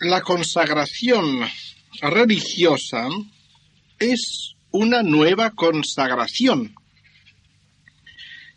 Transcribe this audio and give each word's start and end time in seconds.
la 0.00 0.20
consagración 0.20 1.40
religiosa 2.02 3.08
es 3.98 4.54
una 4.70 5.02
nueva 5.02 5.52
consagración. 5.52 6.74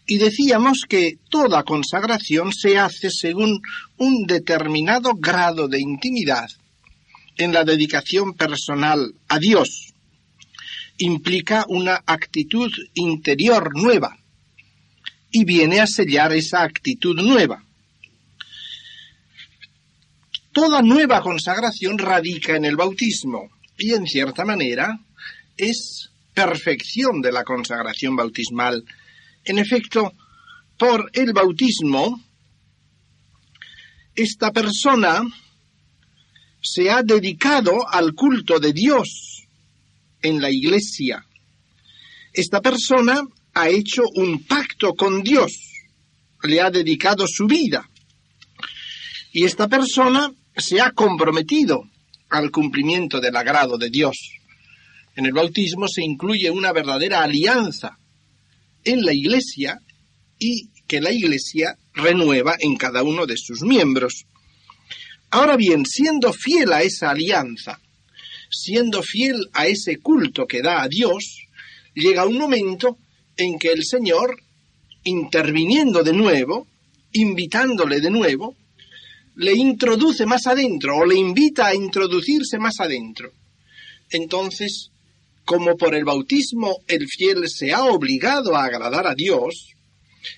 Y 0.05 0.18
decíamos 0.18 0.86
que 0.89 1.18
toda 1.30 1.64
consagración 1.64 2.52
se 2.52 2.78
hace 2.78 3.10
según 3.10 3.62
un 3.98 4.25
determinado 4.25 5.14
grado 5.14 5.68
de 5.68 5.80
intimidad 5.80 6.50
en 7.38 7.54
la 7.54 7.64
dedicación 7.64 8.34
personal 8.34 9.14
a 9.28 9.40
Dios. 9.40 9.94
Implica 10.98 11.66
una 11.70 12.04
actitud 12.06 12.71
interior 12.96 13.71
nueva 13.76 14.18
y 15.32 15.46
viene 15.46 15.80
a 15.80 15.88
sellar 15.88 16.34
esa 16.34 16.64
actitud 16.64 17.16
nueva. 17.16 17.64
Toda 20.52 20.81
nueva 20.81 21.21
consagración 21.21 21.98
radica 21.98 22.55
en 22.55 22.66
el 22.66 22.76
bautismo 22.76 23.49
y 23.77 23.94
en 23.94 24.07
cierta 24.07 24.45
manera 24.45 24.99
es 25.55 26.09
perfección 26.34 27.21
de 27.21 27.31
la 27.31 27.44
consagración 27.44 28.16
bautismal. 28.16 28.84
En 29.43 29.59
efecto, 29.59 30.13
por 30.77 31.09
el 31.13 31.34
bautismo, 31.34 32.20
esta 34.16 34.52
persona 34.52 35.21
se 36.62 36.90
ha 36.90 37.04
dedicado 37.04 37.88
al 37.88 38.13
culto 38.13 38.59
de 38.59 38.73
Dios 38.73 39.48
en 40.21 40.41
la 40.41 40.49
iglesia. 40.49 41.26
Esta 42.34 42.62
persona 42.62 43.21
ha 43.54 43.70
hecho 43.70 44.04
un 44.16 44.45
pacto 44.45 44.93
con 44.93 45.23
Dios, 45.23 45.52
le 46.43 46.62
ha 46.62 46.70
dedicado 46.70 47.26
su 47.27 47.48
vida. 47.48 47.90
Y 49.32 49.46
esta 49.46 49.68
persona 49.68 50.32
se 50.56 50.82
ha 50.82 50.92
comprometido 50.92 51.84
al 52.30 52.52
cumplimiento 52.52 53.20
del 53.20 53.36
agrado 53.36 53.77
de 53.77 53.90
Dios. 53.90 54.18
En 55.16 55.26
el 55.26 55.34
bautismo 55.34 55.88
se 55.88 56.04
incluye 56.04 56.49
una 56.49 56.71
verdadera 56.71 57.24
alianza 57.24 57.98
en 58.84 59.04
la 59.04 59.13
Iglesia 59.13 59.80
y 60.40 60.70
que 60.88 61.02
la 61.02 61.12
Iglesia 61.12 61.77
renueva 61.94 62.55
en 62.60 62.76
cada 62.76 63.04
uno 63.04 63.26
de 63.26 63.38
sus 63.38 63.62
miembros. 63.62 64.25
Ahora 65.30 65.58
bien, 65.58 65.86
siendo 65.86 66.34
fiel 66.34 66.74
a 66.74 66.81
esa 66.81 67.12
alianza, 67.12 67.80
siendo 68.50 69.03
fiel 69.03 69.50
a 69.53 69.68
ese 69.68 69.97
culto 69.97 70.47
que 70.47 70.62
da 70.62 70.81
a 70.81 70.88
Dios, 70.88 71.44
llega 71.94 72.25
un 72.25 72.38
momento 72.38 72.97
en 73.38 73.59
que 73.59 73.72
el 73.72 73.84
Señor, 73.84 74.41
interviniendo 75.03 76.03
de 76.03 76.14
nuevo, 76.14 76.68
invitándole 77.12 78.02
de 78.02 78.09
nuevo, 78.09 78.56
le 79.40 79.53
introduce 79.53 80.25
más 80.25 80.47
adentro 80.47 80.97
o 80.97 81.06
le 81.06 81.16
invita 81.16 81.68
a 81.68 81.75
introducirse 81.75 82.59
más 82.59 82.81
adentro. 82.81 83.31
Entonces, 84.09 84.91
como 85.46 85.78
por 85.78 85.96
el 85.96 86.03
bautismo 86.03 86.79
el 86.88 87.07
fiel 87.07 87.47
se 87.47 87.72
ha 87.72 87.85
obligado 87.85 88.57
a 88.57 88.66
agradar 88.66 89.07
a 89.07 89.16
Dios, 89.16 89.75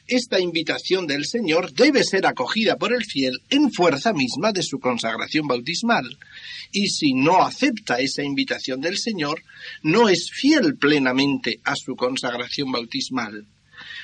esta 0.07 0.39
invitación 0.39 1.07
del 1.07 1.25
Señor 1.25 1.73
debe 1.73 2.03
ser 2.03 2.27
acogida 2.27 2.75
por 2.75 2.93
el 2.93 3.03
fiel 3.03 3.39
en 3.49 3.73
fuerza 3.73 4.13
misma 4.13 4.51
de 4.51 4.61
su 4.61 4.79
consagración 4.79 5.47
bautismal. 5.47 6.05
Y 6.71 6.89
si 6.89 7.13
no 7.13 7.41
acepta 7.43 7.99
esa 7.99 8.21
invitación 8.21 8.81
del 8.81 8.99
Señor, 8.99 9.41
no 9.81 10.09
es 10.09 10.29
fiel 10.29 10.77
plenamente 10.77 11.59
a 11.63 11.75
su 11.75 11.95
consagración 11.95 12.71
bautismal. 12.71 13.47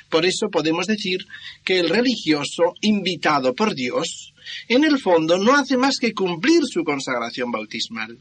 Por 0.09 0.25
eso 0.25 0.49
podemos 0.49 0.87
decir 0.87 1.25
que 1.63 1.79
el 1.79 1.89
religioso 1.89 2.73
invitado 2.81 3.53
por 3.53 3.75
Dios 3.75 4.33
en 4.67 4.83
el 4.83 4.99
fondo 4.99 5.37
no 5.37 5.55
hace 5.55 5.77
más 5.77 5.97
que 5.97 6.13
cumplir 6.13 6.61
su 6.65 6.83
consagración 6.83 7.51
bautismal. 7.51 8.19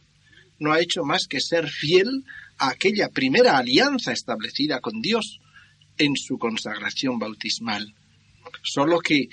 No 0.59 0.73
ha 0.73 0.81
hecho 0.81 1.05
más 1.05 1.27
que 1.29 1.41
ser 1.41 1.69
fiel 1.69 2.25
a 2.59 2.71
aquella 2.71 3.09
primera 3.09 3.59
alianza 3.59 4.13
establecida 4.13 4.81
con 4.81 5.01
Dios 5.01 5.41
en 5.99 6.17
su 6.17 6.39
consagración 6.39 7.19
bautismal. 7.19 7.95
Solo 8.63 8.99
que 9.01 9.29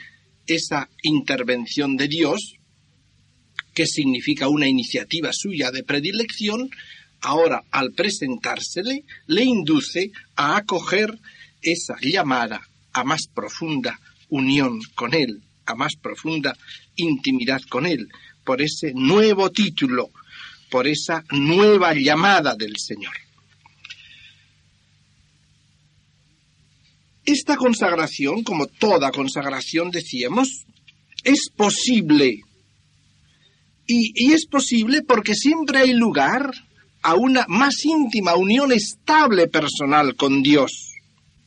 esa 0.47 0.89
intervención 1.01 1.95
de 1.95 2.07
Dios, 2.07 2.55
que 3.73 3.85
significa 3.85 4.49
una 4.49 4.67
iniciativa 4.67 5.31
suya 5.31 5.71
de 5.71 5.83
predilección, 5.83 6.69
ahora 7.21 7.63
al 7.71 7.93
presentársele 7.93 9.05
le 9.27 9.43
induce 9.43 10.11
a 10.35 10.57
acoger 10.57 11.17
esa 11.63 11.95
llamada 12.01 12.61
a 12.93 13.03
más 13.03 13.27
profunda 13.33 13.99
unión 14.29 14.79
con 14.95 15.13
Él, 15.13 15.41
a 15.65 15.75
más 15.75 15.95
profunda 15.95 16.55
intimidad 16.95 17.61
con 17.69 17.85
Él, 17.85 18.09
por 18.43 18.61
ese 18.61 18.93
nuevo 18.93 19.49
título, 19.51 20.11
por 20.69 20.87
esa 20.87 21.23
nueva 21.31 21.93
llamada 21.93 22.55
del 22.55 22.77
Señor. 22.77 23.13
Esta 27.25 27.55
consagración, 27.55 28.43
como 28.43 28.67
toda 28.67 29.11
consagración 29.11 29.91
decíamos, 29.91 30.65
es 31.23 31.49
posible. 31.55 32.41
Y, 33.87 34.11
y, 34.15 34.33
es 34.33 34.45
posible 34.45 35.03
porque 35.03 35.33
siempre 35.35 35.79
hay 35.79 35.93
lugar 35.93 36.51
a 37.01 37.15
una 37.15 37.45
más 37.47 37.85
íntima 37.85 38.35
unión 38.35 38.71
estable 38.71 39.47
personal 39.47 40.15
con 40.15 40.41
Dios. 40.41 40.92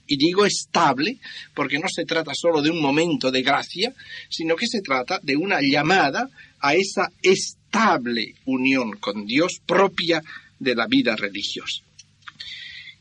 Y 0.06 0.17
digo 0.17 0.47
estable 0.47 1.19
porque 1.55 1.78
no 1.78 1.89
se 1.89 2.05
trata 2.05 2.33
solo 2.34 2.62
de 2.62 2.71
un 2.71 2.81
momento 2.81 3.31
de 3.31 3.43
gracia, 3.43 3.93
sino 4.28 4.56
que 4.56 4.67
se 4.67 4.81
trata 4.81 5.19
de 5.22 5.37
una 5.37 5.61
llamada 5.61 6.28
a 6.61 6.75
esa 6.75 7.11
estable 7.22 8.34
unión 8.45 8.93
con 8.99 9.27
Dios 9.27 9.61
propia 9.65 10.22
de 10.59 10.75
la 10.75 10.87
vida 10.87 11.16
religiosa. 11.16 11.83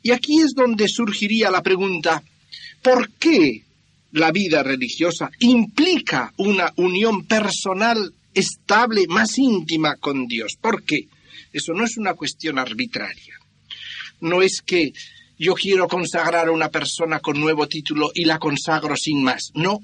Y 0.01 0.11
aquí 0.11 0.39
es 0.39 0.53
donde 0.53 0.87
surgiría 0.87 1.49
la 1.49 1.63
pregunta, 1.63 2.23
¿por 2.81 3.11
qué 3.13 3.63
la 4.11 4.31
vida 4.31 4.61
religiosa 4.61 5.31
implica 5.39 6.31
una 6.37 6.71
unión 6.75 7.25
personal 7.25 8.13
estable, 8.33 9.07
más 9.07 9.37
íntima 9.37 9.95
con 9.95 10.27
Dios? 10.27 10.57
¿Por 10.61 10.83
qué? 10.83 11.07
Eso 11.51 11.73
no 11.73 11.85
es 11.85 11.97
una 11.97 12.13
cuestión 12.13 12.59
arbitraria. 12.59 13.33
No 14.21 14.41
es 14.41 14.61
que 14.61 14.93
yo 15.37 15.53
quiero 15.53 15.87
consagrar 15.87 16.47
a 16.47 16.51
una 16.51 16.69
persona 16.69 17.19
con 17.19 17.39
nuevo 17.39 17.67
título 17.67 18.11
y 18.13 18.25
la 18.25 18.39
consagro 18.39 18.95
sin 18.95 19.23
más. 19.23 19.51
No, 19.53 19.79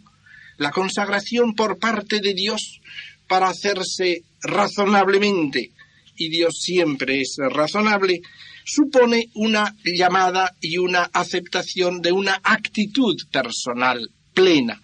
la 0.58 0.72
consagración 0.72 1.56
por 1.56 1.78
parte 1.80 2.20
de 2.20 2.34
Dios 2.34 2.80
para 3.28 3.50
hacerse 3.50 4.24
razonablemente, 4.42 5.72
y 6.16 6.30
Dios 6.30 6.60
siempre 6.60 7.22
es 7.22 7.38
razonable, 7.38 8.22
supone 8.66 9.26
una 9.34 9.76
llamada 9.84 10.56
y 10.62 10.78
una 10.78 11.10
aceptación 11.14 12.02
de 12.02 12.12
una 12.12 12.40
actitud 12.44 13.16
personal 13.32 14.10
plena, 14.34 14.82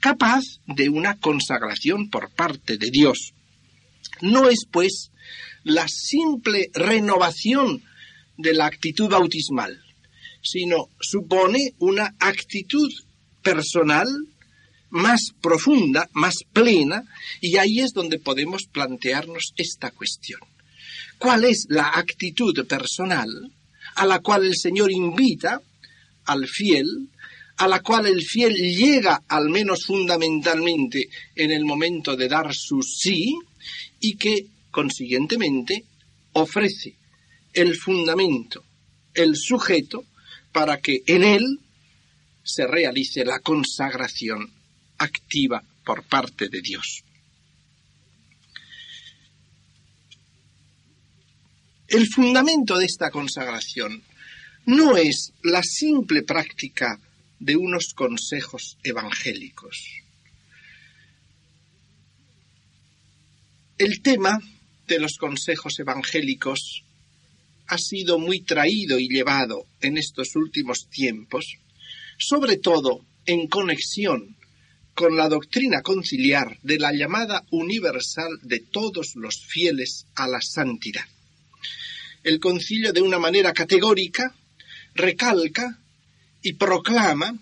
capaz 0.00 0.44
de 0.66 0.88
una 0.88 1.16
consagración 1.18 2.10
por 2.10 2.30
parte 2.34 2.76
de 2.78 2.90
Dios. 2.90 3.32
No 4.20 4.48
es, 4.48 4.66
pues, 4.70 5.10
la 5.64 5.86
simple 5.88 6.70
renovación 6.74 7.82
de 8.36 8.54
la 8.54 8.66
actitud 8.66 9.08
bautismal, 9.08 9.82
sino 10.42 10.88
supone 11.00 11.74
una 11.78 12.14
actitud 12.18 12.90
personal 13.42 14.06
más 14.90 15.32
profunda, 15.40 16.08
más 16.12 16.34
plena, 16.52 17.02
y 17.40 17.56
ahí 17.56 17.80
es 17.80 17.92
donde 17.92 18.18
podemos 18.18 18.64
plantearnos 18.72 19.52
esta 19.56 19.90
cuestión. 19.90 20.40
¿Cuál 21.18 21.44
es 21.44 21.66
la 21.68 21.88
actitud 21.94 22.66
personal 22.66 23.28
a 23.96 24.06
la 24.06 24.20
cual 24.20 24.46
el 24.46 24.56
Señor 24.56 24.92
invita 24.92 25.60
al 26.26 26.46
fiel, 26.46 27.08
a 27.56 27.66
la 27.66 27.80
cual 27.80 28.06
el 28.06 28.22
fiel 28.22 28.54
llega 28.54 29.22
al 29.28 29.48
menos 29.48 29.84
fundamentalmente 29.84 31.08
en 31.34 31.50
el 31.50 31.64
momento 31.64 32.16
de 32.16 32.28
dar 32.28 32.54
su 32.54 32.80
sí 32.82 33.34
y 33.98 34.16
que 34.16 34.46
consiguientemente 34.70 35.84
ofrece 36.34 36.94
el 37.52 37.74
fundamento, 37.74 38.62
el 39.14 39.34
sujeto 39.34 40.04
para 40.52 40.80
que 40.80 41.02
en 41.06 41.24
él 41.24 41.60
se 42.42 42.66
realice 42.66 43.24
la 43.24 43.40
consagración 43.40 44.52
activa 44.98 45.62
por 45.84 46.04
parte 46.04 46.48
de 46.48 46.60
Dios. 46.60 47.04
El 51.88 52.06
fundamento 52.06 52.76
de 52.76 52.84
esta 52.84 53.10
consagración 53.10 54.02
no 54.66 54.96
es 54.98 55.32
la 55.42 55.62
simple 55.62 56.22
práctica 56.22 57.00
de 57.38 57.56
unos 57.56 57.94
consejos 57.94 58.76
evangélicos. 58.82 60.02
El 63.78 64.02
tema 64.02 64.38
de 64.86 64.98
los 64.98 65.16
consejos 65.16 65.78
evangélicos 65.78 66.84
ha 67.68 67.78
sido 67.78 68.18
muy 68.18 68.40
traído 68.40 68.98
y 68.98 69.08
llevado 69.08 69.66
en 69.80 69.98
estos 69.98 70.34
últimos 70.36 70.88
tiempos, 70.88 71.56
sobre 72.18 72.56
todo 72.56 73.04
en 73.26 73.46
conexión 73.46 74.36
con 74.94 75.16
la 75.16 75.28
doctrina 75.28 75.82
conciliar 75.82 76.58
de 76.62 76.78
la 76.78 76.92
llamada 76.92 77.44
universal 77.50 78.38
de 78.42 78.60
todos 78.60 79.12
los 79.14 79.46
fieles 79.46 80.06
a 80.16 80.26
la 80.26 80.40
santidad. 80.40 81.04
El 82.24 82.40
concilio 82.40 82.92
de 82.92 83.02
una 83.02 83.18
manera 83.18 83.52
categórica 83.52 84.34
recalca 84.94 85.78
y 86.42 86.54
proclama 86.54 87.38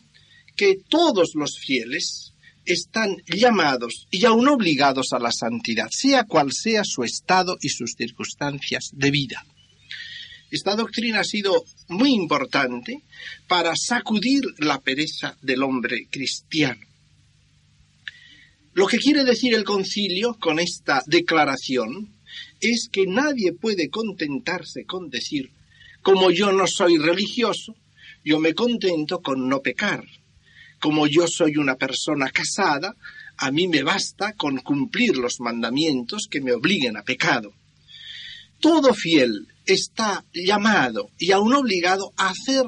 que 0.55 0.81
todos 0.89 1.31
los 1.35 1.59
fieles 1.59 2.33
están 2.67 3.17
llamados 3.27 4.07
y 4.11 4.25
aún 4.27 4.49
obligados 4.49 5.13
a 5.13 5.19
la 5.19 5.31
santidad, 5.31 5.89
sea 5.91 6.25
cual 6.25 6.53
sea 6.53 6.83
su 6.85 7.05
estado 7.05 7.57
y 7.61 7.69
sus 7.69 7.95
circunstancias 7.97 8.91
de 8.93 9.11
vida. 9.11 9.47
Esta 10.51 10.77
doctrina 10.77 11.21
ha 11.21 11.25
sido 11.25 11.65
muy 11.89 12.13
importante 12.15 13.03
para 13.49 13.75
sacudir 13.77 14.43
la 14.59 14.81
pereza 14.81 15.37
del 15.43 15.63
hombre 15.63 16.07
cristiano. 16.11 16.81
Lo 18.75 18.87
que 18.87 18.99
quiere 18.99 19.25
decir 19.25 19.55
el 19.55 19.65
concilio 19.65 20.35
con 20.39 20.61
esta 20.61 21.03
declaración 21.07 22.15
es 22.61 22.89
que 22.93 23.07
nadie 23.07 23.53
puede 23.53 23.89
contentarse 23.89 24.85
con 24.85 25.09
decir, 25.09 25.51
como 26.03 26.31
yo 26.31 26.53
no 26.53 26.67
soy 26.67 26.99
religioso, 26.99 27.75
yo 28.25 28.39
me 28.39 28.55
contento 28.55 29.21
con 29.23 29.49
no 29.49 29.61
pecar. 29.63 30.05
Como 30.79 31.07
yo 31.07 31.27
soy 31.27 31.57
una 31.57 31.77
persona 31.77 32.31
casada, 32.31 32.95
a 33.39 33.51
mí 33.51 33.67
me 33.67 33.83
basta 33.83 34.35
con 34.35 34.59
cumplir 34.59 35.17
los 35.17 35.41
mandamientos 35.41 36.27
que 36.31 36.41
me 36.41 36.53
obliguen 36.53 36.97
a 36.97 37.03
pecado. 37.03 37.53
Todo 38.67 38.95
fiel 38.95 39.47
está 39.65 40.25
llamado 40.35 41.13
y 41.21 41.31
aún 41.31 41.55
obligado 41.55 42.13
a 42.17 42.31
hacer 42.31 42.65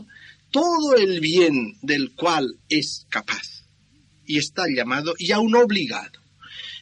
todo 0.52 0.94
el 0.94 1.18
bien 1.18 1.74
del 1.82 2.14
cual 2.14 2.54
es 2.68 3.04
capaz. 3.10 3.66
Y 4.24 4.38
está 4.38 4.66
llamado 4.72 5.14
y 5.18 5.32
aún 5.32 5.56
obligado. 5.56 6.20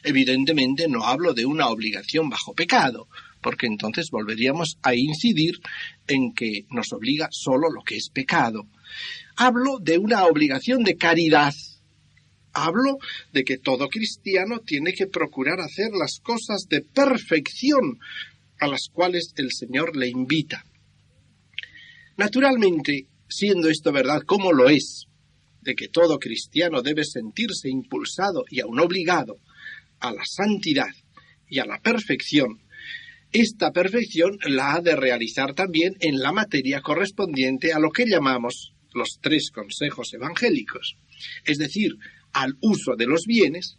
Evidentemente 0.03 0.87
no 0.87 1.03
hablo 1.03 1.33
de 1.33 1.47
una 1.47 1.67
obligación 1.69 2.29
bajo 2.29 2.53
pecado, 2.53 3.07
porque 3.41 3.65
entonces 3.65 4.11
volveríamos 4.11 4.77
a 4.83 4.93
incidir 4.93 5.61
en 6.07 6.35
que 6.35 6.67
nos 6.69 6.93
obliga 6.93 7.27
solo 7.31 7.71
lo 7.71 7.81
que 7.81 7.95
es 7.95 8.09
pecado. 8.09 8.67
Hablo 9.35 9.79
de 9.81 9.97
una 9.97 10.25
obligación 10.25 10.83
de 10.83 10.95
caridad. 10.95 11.55
Hablo 12.53 12.99
de 13.33 13.43
que 13.43 13.57
todo 13.57 13.89
cristiano 13.89 14.59
tiene 14.59 14.93
que 14.93 15.07
procurar 15.07 15.59
hacer 15.59 15.89
las 15.99 16.19
cosas 16.19 16.67
de 16.69 16.81
perfección 16.81 17.97
a 18.59 18.67
las 18.67 18.89
cuales 18.91 19.33
el 19.37 19.51
Señor 19.51 19.95
le 19.95 20.09
invita. 20.09 20.63
Naturalmente, 22.17 23.07
siendo 23.27 23.69
esto 23.69 23.91
verdad 23.91 24.21
como 24.25 24.51
lo 24.51 24.69
es, 24.69 25.05
de 25.61 25.75
que 25.75 25.89
todo 25.89 26.17
cristiano 26.17 26.81
debe 26.81 27.03
sentirse 27.03 27.69
impulsado 27.69 28.45
y 28.49 28.61
aún 28.61 28.79
obligado 28.79 29.37
a 29.99 30.11
la 30.11 30.23
santidad 30.25 30.93
y 31.49 31.59
a 31.59 31.65
la 31.65 31.79
perfección, 31.79 32.61
esta 33.31 33.71
perfección 33.71 34.39
la 34.47 34.75
ha 34.75 34.81
de 34.81 34.95
realizar 34.95 35.53
también 35.53 35.95
en 35.99 36.19
la 36.19 36.31
materia 36.31 36.81
correspondiente 36.81 37.73
a 37.73 37.79
lo 37.79 37.91
que 37.91 38.05
llamamos 38.05 38.73
los 38.93 39.19
tres 39.21 39.51
consejos 39.51 40.13
evangélicos, 40.13 40.97
es 41.43 41.57
decir, 41.57 41.97
al 42.31 42.57
uso 42.61 42.95
de 42.95 43.05
los 43.05 43.25
bienes, 43.25 43.77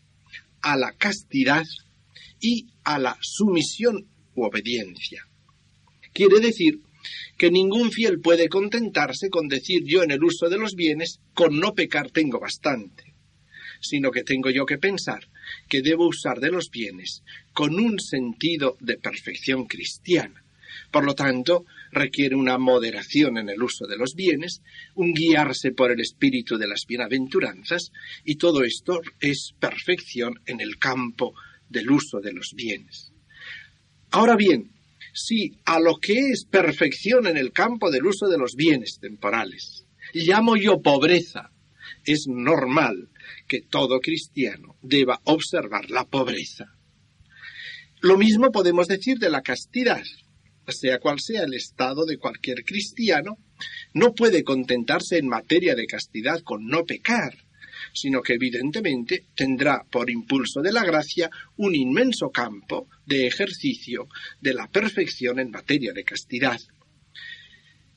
a 0.61 0.77
la 0.77 0.93
castidad 0.93 1.65
y 2.41 2.67
a 2.85 2.99
la 2.99 3.17
sumisión 3.21 4.07
obediencia. 4.43 5.26
Quiere 6.12 6.40
decir 6.40 6.81
que 7.37 7.50
ningún 7.50 7.93
fiel 7.93 8.20
puede 8.20 8.49
contentarse 8.49 9.31
con 9.31 9.49
decir 9.49 9.82
yo 9.85 10.02
en 10.02 10.11
el 10.11 10.23
uso 10.25 10.49
de 10.49 10.58
los 10.58 10.75
bienes, 10.75 11.20
con 11.35 11.58
no 11.58 11.75
pecar 11.75 12.11
tengo 12.11 12.40
bastante, 12.40 13.14
sino 13.81 14.11
que 14.11 14.25
tengo 14.25 14.50
yo 14.50 14.67
que 14.67 14.79
pensar 14.79 15.29
que 15.69 15.82
debo 15.82 16.08
usar 16.08 16.40
de 16.40 16.50
los 16.50 16.70
bienes 16.70 17.23
con 17.52 17.79
un 17.79 18.00
sentido 18.00 18.76
de 18.81 18.99
perfección 18.99 19.67
cristiana. 19.67 20.43
Por 20.91 21.05
lo 21.05 21.14
tanto, 21.14 21.64
requiere 21.93 22.34
una 22.34 22.58
moderación 22.58 23.38
en 23.38 23.49
el 23.49 23.62
uso 23.62 23.87
de 23.87 23.96
los 23.96 24.14
bienes, 24.14 24.62
un 24.94 25.12
guiarse 25.12 25.73
por 25.73 25.91
el 25.93 26.00
espíritu 26.00 26.56
de 26.56 26.67
las 26.67 26.84
bienaventuranzas, 26.87 27.93
y 28.25 28.37
todo 28.37 28.64
esto 28.64 29.00
es 29.20 29.55
perfección 29.58 30.41
en 30.46 30.61
el 30.61 30.79
campo 30.79 31.34
del 31.69 31.91
uso 31.91 32.20
de 32.20 32.32
los 32.32 32.52
bienes. 32.55 33.12
Ahora 34.10 34.37
bien, 34.37 34.72
si 35.12 35.58
a 35.64 35.78
lo 35.81 35.96
que 35.96 36.31
es 36.31 36.44
perfección 36.44 37.26
en 37.26 37.37
el 37.37 37.52
campo 37.52 37.90
del 37.90 38.06
uso 38.06 38.28
de 38.28 38.38
los 38.38 38.55
bienes 38.55 38.99
temporales 39.00 39.87
llamo 40.14 40.56
yo 40.56 40.81
pobreza, 40.81 41.50
es 42.05 42.26
normal 42.26 43.10
que 43.46 43.60
todo 43.60 44.00
cristiano 44.00 44.76
deba 44.81 45.20
observar 45.25 45.90
la 45.90 46.05
pobreza. 46.05 46.66
Lo 48.00 48.16
mismo 48.16 48.50
podemos 48.50 48.87
decir 48.87 49.19
de 49.19 49.31
la 49.31 49.43
castidad. 49.43 50.02
Sea 50.69 50.99
cual 50.99 51.19
sea 51.19 51.44
el 51.44 51.55
estado 51.55 52.05
de 52.05 52.19
cualquier 52.19 52.62
cristiano, 52.62 53.38
no 53.94 54.14
puede 54.14 54.44
contentarse 54.44 55.16
en 55.16 55.26
materia 55.26 55.75
de 55.75 55.87
castidad 55.87 56.40
con 56.43 56.66
no 56.66 56.84
pecar, 56.84 57.34
sino 57.94 58.20
que 58.20 58.34
evidentemente 58.34 59.25
tendrá 59.34 59.84
por 59.90 60.10
impulso 60.10 60.60
de 60.60 60.72
la 60.72 60.84
gracia 60.84 61.31
un 61.56 61.75
inmenso 61.75 62.31
campo 62.31 62.87
de 63.08 63.26
ejercicio 63.26 64.06
de 64.40 64.55
la 64.55 64.69
perfección 64.69 65.40
en 65.40 65.50
materia 65.50 65.93
de 65.93 66.05
castidad. 66.05 66.60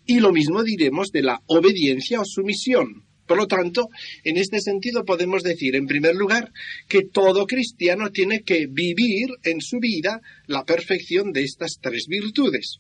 Y 0.05 0.19
lo 0.19 0.31
mismo 0.31 0.63
diremos 0.63 1.11
de 1.11 1.21
la 1.21 1.41
obediencia 1.47 2.21
o 2.21 2.25
sumisión. 2.25 3.05
Por 3.27 3.37
lo 3.37 3.47
tanto, 3.47 3.87
en 4.23 4.37
este 4.37 4.59
sentido 4.59 5.05
podemos 5.05 5.43
decir, 5.43 5.75
en 5.75 5.85
primer 5.85 6.15
lugar, 6.15 6.51
que 6.87 7.03
todo 7.03 7.45
cristiano 7.45 8.09
tiene 8.11 8.41
que 8.41 8.67
vivir 8.67 9.29
en 9.43 9.61
su 9.61 9.79
vida 9.79 10.21
la 10.47 10.65
perfección 10.65 11.31
de 11.31 11.43
estas 11.43 11.77
tres 11.81 12.07
virtudes. 12.07 12.79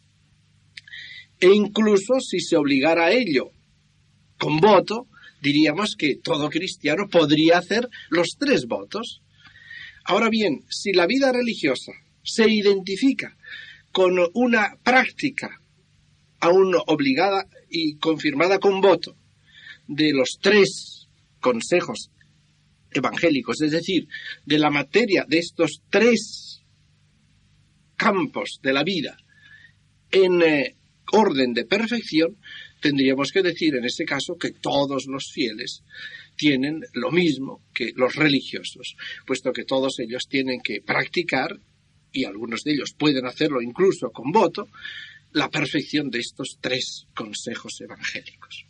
E 1.39 1.47
incluso 1.53 2.19
si 2.19 2.39
se 2.39 2.57
obligara 2.57 3.05
a 3.05 3.11
ello 3.11 3.51
con 4.37 4.59
voto, 4.59 5.07
diríamos 5.41 5.95
que 5.95 6.15
todo 6.15 6.49
cristiano 6.49 7.07
podría 7.09 7.57
hacer 7.57 7.87
los 8.09 8.35
tres 8.39 8.65
votos. 8.65 9.21
Ahora 10.05 10.29
bien, 10.29 10.65
si 10.69 10.93
la 10.93 11.07
vida 11.07 11.31
religiosa 11.31 11.93
se 12.23 12.49
identifica 12.49 13.37
con 13.91 14.17
una 14.33 14.77
práctica 14.83 15.61
aún 16.39 16.75
obligada 16.87 17.47
y 17.69 17.97
confirmada 17.97 18.59
con 18.59 18.81
voto 18.81 19.15
de 19.87 20.11
los 20.13 20.39
tres 20.41 21.07
consejos 21.39 22.09
evangélicos, 22.91 23.61
es 23.61 23.71
decir, 23.71 24.07
de 24.45 24.57
la 24.57 24.69
materia 24.69 25.25
de 25.27 25.39
estos 25.39 25.81
tres 25.89 26.61
campos 27.95 28.59
de 28.61 28.73
la 28.73 28.83
vida 28.83 29.17
en 30.11 30.41
eh, 30.41 30.75
orden 31.11 31.53
de 31.53 31.65
perfección, 31.65 32.37
tendríamos 32.81 33.31
que 33.31 33.43
decir 33.43 33.75
en 33.75 33.85
ese 33.85 34.05
caso 34.05 34.35
que 34.37 34.51
todos 34.51 35.05
los 35.07 35.31
fieles 35.31 35.83
tienen 36.35 36.81
lo 36.93 37.11
mismo 37.11 37.61
que 37.73 37.91
los 37.95 38.15
religiosos, 38.15 38.95
puesto 39.25 39.53
que 39.53 39.65
todos 39.65 39.99
ellos 39.99 40.27
tienen 40.27 40.61
que 40.61 40.81
practicar, 40.81 41.59
y 42.11 42.25
algunos 42.25 42.63
de 42.63 42.73
ellos 42.73 42.93
pueden 42.97 43.25
hacerlo 43.25 43.61
incluso 43.61 44.11
con 44.11 44.31
voto, 44.31 44.67
la 45.33 45.49
perfección 45.49 46.09
de 46.09 46.19
estos 46.19 46.57
tres 46.59 47.07
consejos 47.15 47.79
evangélicos. 47.81 48.65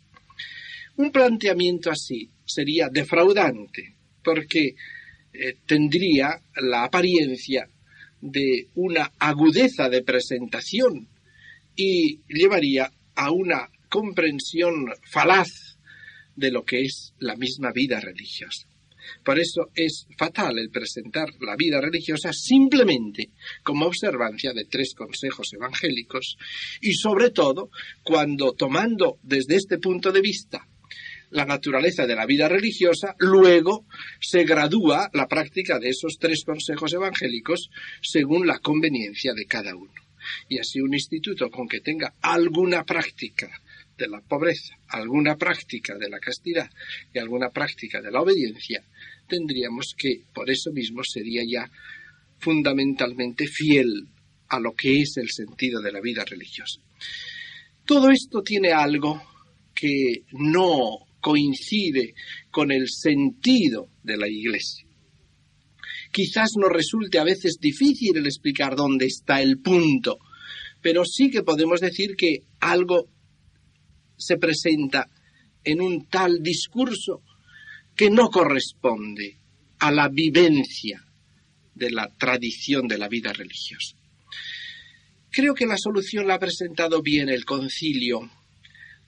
Un 0.96 1.10
planteamiento 1.10 1.90
así 1.90 2.30
sería 2.44 2.88
defraudante, 2.88 3.96
porque 4.22 4.74
eh, 5.32 5.56
tendría 5.66 6.40
la 6.56 6.84
apariencia 6.84 7.68
de 8.20 8.68
una 8.74 9.10
agudeza 9.18 9.88
de 9.88 10.02
presentación 10.02 11.08
y 11.74 12.20
llevaría 12.28 12.92
a 13.14 13.30
una 13.30 13.68
comprensión 13.88 14.86
falaz 15.10 15.78
de 16.36 16.50
lo 16.50 16.64
que 16.64 16.82
es 16.82 17.14
la 17.18 17.36
misma 17.36 17.72
vida 17.72 18.00
religiosa. 18.00 18.68
Por 19.24 19.38
eso 19.38 19.70
es 19.74 20.06
fatal 20.16 20.58
el 20.58 20.70
presentar 20.70 21.28
la 21.40 21.56
vida 21.56 21.80
religiosa 21.80 22.32
simplemente 22.32 23.30
como 23.62 23.86
observancia 23.86 24.52
de 24.52 24.64
tres 24.64 24.94
consejos 24.94 25.52
evangélicos 25.52 26.36
y 26.80 26.94
sobre 26.94 27.30
todo 27.30 27.70
cuando 28.02 28.52
tomando 28.52 29.18
desde 29.22 29.56
este 29.56 29.78
punto 29.78 30.12
de 30.12 30.20
vista 30.20 30.66
la 31.30 31.46
naturaleza 31.46 32.06
de 32.06 32.14
la 32.14 32.26
vida 32.26 32.46
religiosa, 32.46 33.14
luego 33.18 33.86
se 34.20 34.44
gradúa 34.44 35.08
la 35.14 35.26
práctica 35.26 35.78
de 35.78 35.88
esos 35.88 36.18
tres 36.18 36.44
consejos 36.44 36.92
evangélicos 36.92 37.70
según 38.02 38.46
la 38.46 38.58
conveniencia 38.58 39.32
de 39.32 39.46
cada 39.46 39.74
uno. 39.74 39.92
Y 40.48 40.58
así 40.58 40.80
un 40.80 40.94
instituto 40.94 41.50
con 41.50 41.66
que 41.66 41.80
tenga 41.80 42.14
alguna 42.20 42.84
práctica 42.84 43.50
de 43.96 44.08
la 44.08 44.20
pobreza, 44.20 44.74
alguna 44.88 45.36
práctica 45.36 45.96
de 45.96 46.08
la 46.08 46.18
castidad 46.18 46.70
y 47.12 47.18
alguna 47.18 47.50
práctica 47.50 48.00
de 48.00 48.10
la 48.10 48.22
obediencia, 48.22 48.82
tendríamos 49.28 49.94
que, 49.96 50.22
por 50.32 50.50
eso 50.50 50.72
mismo, 50.72 51.02
sería 51.04 51.42
ya 51.46 51.70
fundamentalmente 52.38 53.46
fiel 53.46 54.08
a 54.48 54.58
lo 54.60 54.74
que 54.74 55.00
es 55.00 55.16
el 55.16 55.30
sentido 55.30 55.80
de 55.80 55.92
la 55.92 56.00
vida 56.00 56.24
religiosa. 56.24 56.80
Todo 57.84 58.10
esto 58.10 58.42
tiene 58.42 58.72
algo 58.72 59.22
que 59.74 60.24
no 60.32 61.06
coincide 61.20 62.14
con 62.50 62.70
el 62.72 62.88
sentido 62.88 63.88
de 64.02 64.16
la 64.16 64.28
Iglesia. 64.28 64.86
Quizás 66.10 66.50
nos 66.56 66.70
resulte 66.70 67.18
a 67.18 67.24
veces 67.24 67.56
difícil 67.58 68.16
el 68.16 68.26
explicar 68.26 68.76
dónde 68.76 69.06
está 69.06 69.40
el 69.40 69.60
punto, 69.60 70.18
pero 70.82 71.04
sí 71.04 71.30
que 71.30 71.42
podemos 71.42 71.80
decir 71.80 72.16
que 72.16 72.42
algo 72.60 73.08
se 74.24 74.36
presenta 74.36 75.08
en 75.64 75.80
un 75.80 76.06
tal 76.06 76.42
discurso 76.42 77.22
que 77.94 78.10
no 78.10 78.30
corresponde 78.30 79.36
a 79.78 79.90
la 79.90 80.08
vivencia 80.08 81.04
de 81.74 81.90
la 81.90 82.08
tradición 82.08 82.86
de 82.88 82.98
la 82.98 83.08
vida 83.08 83.32
religiosa. 83.32 83.96
Creo 85.30 85.54
que 85.54 85.66
la 85.66 85.76
solución 85.78 86.26
la 86.26 86.34
ha 86.34 86.38
presentado 86.38 87.02
bien 87.02 87.28
el 87.28 87.44
concilio 87.44 88.30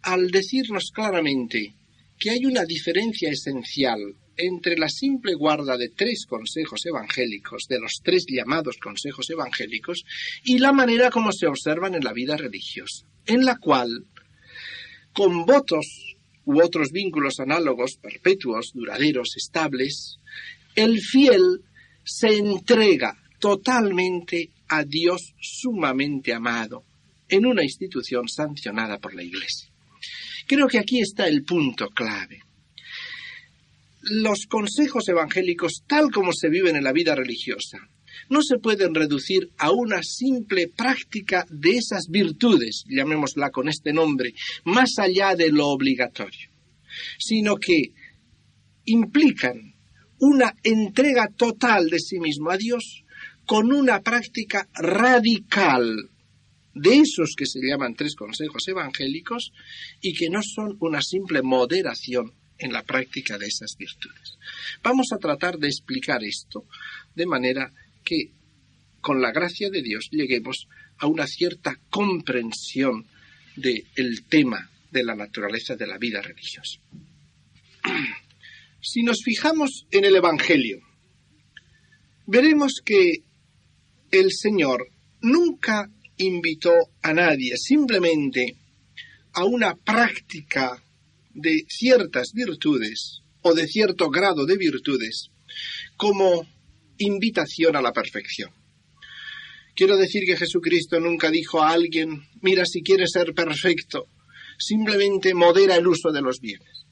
al 0.02 0.30
decirnos 0.30 0.90
claramente 0.92 1.74
que 2.18 2.30
hay 2.30 2.44
una 2.44 2.64
diferencia 2.64 3.30
esencial 3.30 4.00
entre 4.36 4.76
la 4.76 4.88
simple 4.88 5.34
guarda 5.34 5.76
de 5.76 5.90
tres 5.90 6.26
consejos 6.26 6.84
evangélicos, 6.86 7.66
de 7.68 7.78
los 7.78 8.00
tres 8.02 8.24
llamados 8.28 8.76
consejos 8.78 9.30
evangélicos, 9.30 10.04
y 10.44 10.58
la 10.58 10.72
manera 10.72 11.10
como 11.10 11.32
se 11.32 11.46
observan 11.46 11.94
en 11.94 12.04
la 12.04 12.12
vida 12.12 12.36
religiosa, 12.36 13.06
en 13.26 13.44
la 13.44 13.56
cual, 13.58 14.06
con 15.14 15.46
votos 15.46 16.16
u 16.44 16.60
otros 16.60 16.90
vínculos 16.90 17.40
análogos, 17.40 17.96
perpetuos, 18.02 18.72
duraderos, 18.74 19.36
estables, 19.36 20.18
el 20.74 21.00
fiel 21.00 21.62
se 22.04 22.36
entrega 22.36 23.16
totalmente 23.38 24.50
a 24.68 24.84
Dios 24.84 25.34
sumamente 25.40 26.34
amado 26.34 26.84
en 27.28 27.46
una 27.46 27.62
institución 27.62 28.28
sancionada 28.28 28.98
por 28.98 29.14
la 29.14 29.22
Iglesia. 29.22 29.70
Creo 30.46 30.66
que 30.66 30.78
aquí 30.78 31.00
está 31.00 31.26
el 31.26 31.44
punto 31.44 31.88
clave. 31.88 32.40
Los 34.02 34.46
consejos 34.46 35.08
evangélicos, 35.08 35.82
tal 35.86 36.10
como 36.10 36.32
se 36.32 36.50
viven 36.50 36.76
en 36.76 36.84
la 36.84 36.92
vida 36.92 37.14
religiosa, 37.14 37.78
no 38.28 38.42
se 38.42 38.58
pueden 38.58 38.94
reducir 38.94 39.50
a 39.58 39.70
una 39.70 40.02
simple 40.02 40.68
práctica 40.68 41.44
de 41.50 41.72
esas 41.72 42.08
virtudes, 42.08 42.84
llamémosla 42.88 43.50
con 43.50 43.68
este 43.68 43.92
nombre, 43.92 44.34
más 44.64 44.98
allá 44.98 45.34
de 45.34 45.50
lo 45.50 45.68
obligatorio, 45.68 46.48
sino 47.18 47.56
que 47.56 47.92
implican 48.86 49.74
una 50.18 50.54
entrega 50.62 51.28
total 51.36 51.88
de 51.88 51.98
sí 51.98 52.18
mismo 52.18 52.50
a 52.50 52.56
Dios 52.56 53.04
con 53.44 53.72
una 53.72 54.00
práctica 54.00 54.68
radical 54.74 56.10
de 56.74 56.98
esos 56.98 57.34
que 57.36 57.46
se 57.46 57.60
llaman 57.60 57.94
tres 57.94 58.16
consejos 58.16 58.66
evangélicos 58.68 59.52
y 60.00 60.14
que 60.14 60.28
no 60.28 60.40
son 60.42 60.76
una 60.80 61.00
simple 61.02 61.42
moderación 61.42 62.32
en 62.58 62.72
la 62.72 62.82
práctica 62.82 63.38
de 63.38 63.46
esas 63.46 63.76
virtudes. 63.76 64.38
Vamos 64.82 65.08
a 65.12 65.18
tratar 65.18 65.58
de 65.58 65.68
explicar 65.68 66.22
esto 66.24 66.64
de 67.14 67.26
manera 67.26 67.72
que, 68.04 68.30
con 69.00 69.20
la 69.20 69.32
gracia 69.32 69.70
de 69.70 69.82
Dios, 69.82 70.08
lleguemos 70.10 70.68
a 70.98 71.06
una 71.06 71.26
cierta 71.26 71.78
comprensión 71.90 73.06
del 73.56 74.24
tema 74.28 74.70
de 74.90 75.04
la 75.04 75.14
naturaleza 75.14 75.76
de 75.76 75.86
la 75.86 75.98
vida 75.98 76.22
religiosa. 76.22 76.78
Si 78.80 79.02
nos 79.02 79.22
fijamos 79.24 79.86
en 79.90 80.04
el 80.04 80.16
Evangelio, 80.16 80.80
veremos 82.26 82.80
que 82.84 83.22
el 84.10 84.30
Señor 84.30 84.88
nunca 85.20 85.90
invitó 86.18 86.72
a 87.02 87.12
nadie 87.12 87.56
simplemente 87.56 88.56
a 89.32 89.44
una 89.44 89.74
práctica 89.74 90.82
de 91.32 91.64
ciertas 91.68 92.32
virtudes 92.32 93.22
o 93.42 93.54
de 93.54 93.66
cierto 93.66 94.08
grado 94.10 94.46
de 94.46 94.56
virtudes 94.56 95.30
como 95.96 96.46
invitación 96.98 97.76
a 97.76 97.82
la 97.82 97.92
perfección. 97.92 98.50
Quiero 99.74 99.96
decir 99.96 100.22
que 100.24 100.36
Jesucristo 100.36 101.00
nunca 101.00 101.30
dijo 101.30 101.60
a 101.60 101.70
alguien, 101.70 102.22
mira, 102.40 102.64
si 102.64 102.82
quieres 102.82 103.10
ser 103.12 103.34
perfecto, 103.34 104.06
simplemente 104.58 105.34
modera 105.34 105.76
el 105.76 105.86
uso 105.86 106.12
de 106.12 106.22
los 106.22 106.40
bienes. 106.40 106.86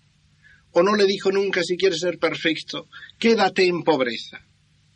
O 0.73 0.83
no 0.83 0.97
le 0.97 1.07
dijo 1.07 1.31
nunca, 1.31 1.63
si 1.63 1.77
quieres 1.77 2.01
ser 2.01 2.19
perfecto, 2.19 2.89
quédate 3.19 3.67
en 3.67 3.83
pobreza 3.83 4.41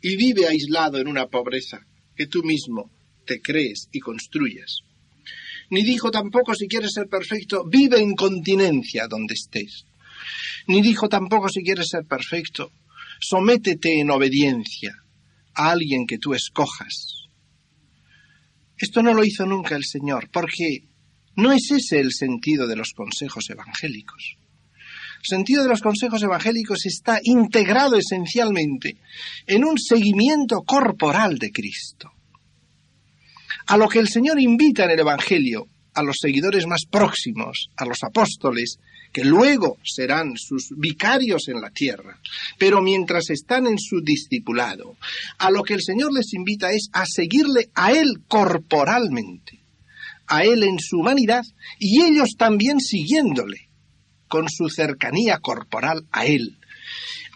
y 0.01 0.15
vive 0.15 0.47
aislado 0.47 0.99
en 0.99 1.07
una 1.07 1.27
pobreza 1.27 1.79
que 2.15 2.27
tú 2.27 2.43
mismo 2.43 2.91
te 3.25 3.41
crees 3.41 3.87
y 3.91 3.99
construyas. 3.99 4.81
Ni 5.69 5.83
dijo 5.83 6.11
tampoco, 6.11 6.55
si 6.55 6.67
quieres 6.67 6.91
ser 6.93 7.07
perfecto, 7.07 7.63
vive 7.65 7.99
en 7.99 8.15
continencia 8.15 9.07
donde 9.07 9.33
estés. 9.33 9.85
Ni 10.67 10.81
dijo 10.81 11.07
tampoco, 11.09 11.49
si 11.49 11.61
quieres 11.61 11.87
ser 11.89 12.05
perfecto, 12.05 12.71
sométete 13.19 13.99
en 13.99 14.11
obediencia 14.11 14.93
a 15.53 15.71
alguien 15.71 16.05
que 16.05 16.17
tú 16.17 16.33
escojas. 16.33 17.27
Esto 18.77 19.01
no 19.01 19.13
lo 19.13 19.23
hizo 19.23 19.45
nunca 19.45 19.75
el 19.75 19.85
Señor, 19.85 20.29
porque 20.31 20.87
no 21.35 21.51
es 21.51 21.71
ese 21.71 21.99
el 21.99 22.11
sentido 22.13 22.67
de 22.67 22.75
los 22.75 22.93
consejos 22.93 23.49
evangélicos. 23.49 24.37
El 25.17 25.37
sentido 25.37 25.63
de 25.63 25.69
los 25.69 25.81
consejos 25.81 26.21
evangélicos 26.21 26.85
está 26.85 27.19
integrado 27.23 27.95
esencialmente 27.95 28.97
en 29.47 29.65
un 29.65 29.77
seguimiento 29.79 30.61
corporal 30.61 31.37
de 31.37 31.51
Cristo 31.51 32.11
a 33.67 33.77
lo 33.77 33.87
que 33.87 33.99
el 33.99 34.07
Señor 34.07 34.39
invita 34.39 34.85
en 34.85 34.91
el 34.91 34.99
Evangelio 34.99 35.67
a 35.93 36.01
los 36.01 36.17
seguidores 36.21 36.65
más 36.67 36.85
próximos, 36.89 37.69
a 37.75 37.85
los 37.85 38.01
apóstoles, 38.03 38.77
que 39.11 39.23
luego 39.23 39.77
serán 39.83 40.37
sus 40.37 40.69
vicarios 40.77 41.47
en 41.47 41.61
la 41.61 41.71
tierra, 41.71 42.19
pero 42.57 42.81
mientras 42.81 43.29
están 43.29 43.67
en 43.67 43.77
su 43.77 44.01
discipulado, 44.01 44.97
a 45.37 45.51
lo 45.51 45.63
que 45.63 45.73
el 45.73 45.81
Señor 45.81 46.13
les 46.13 46.33
invita 46.33 46.71
es 46.71 46.89
a 46.93 47.05
seguirle 47.05 47.69
a 47.73 47.91
Él 47.91 48.21
corporalmente, 48.27 49.61
a 50.27 50.43
Él 50.43 50.63
en 50.63 50.79
su 50.79 50.99
humanidad 50.99 51.43
y 51.79 52.03
ellos 52.03 52.35
también 52.37 52.79
siguiéndole 52.79 53.69
con 54.27 54.49
su 54.49 54.69
cercanía 54.69 55.39
corporal 55.39 56.05
a 56.11 56.25
Él. 56.25 56.57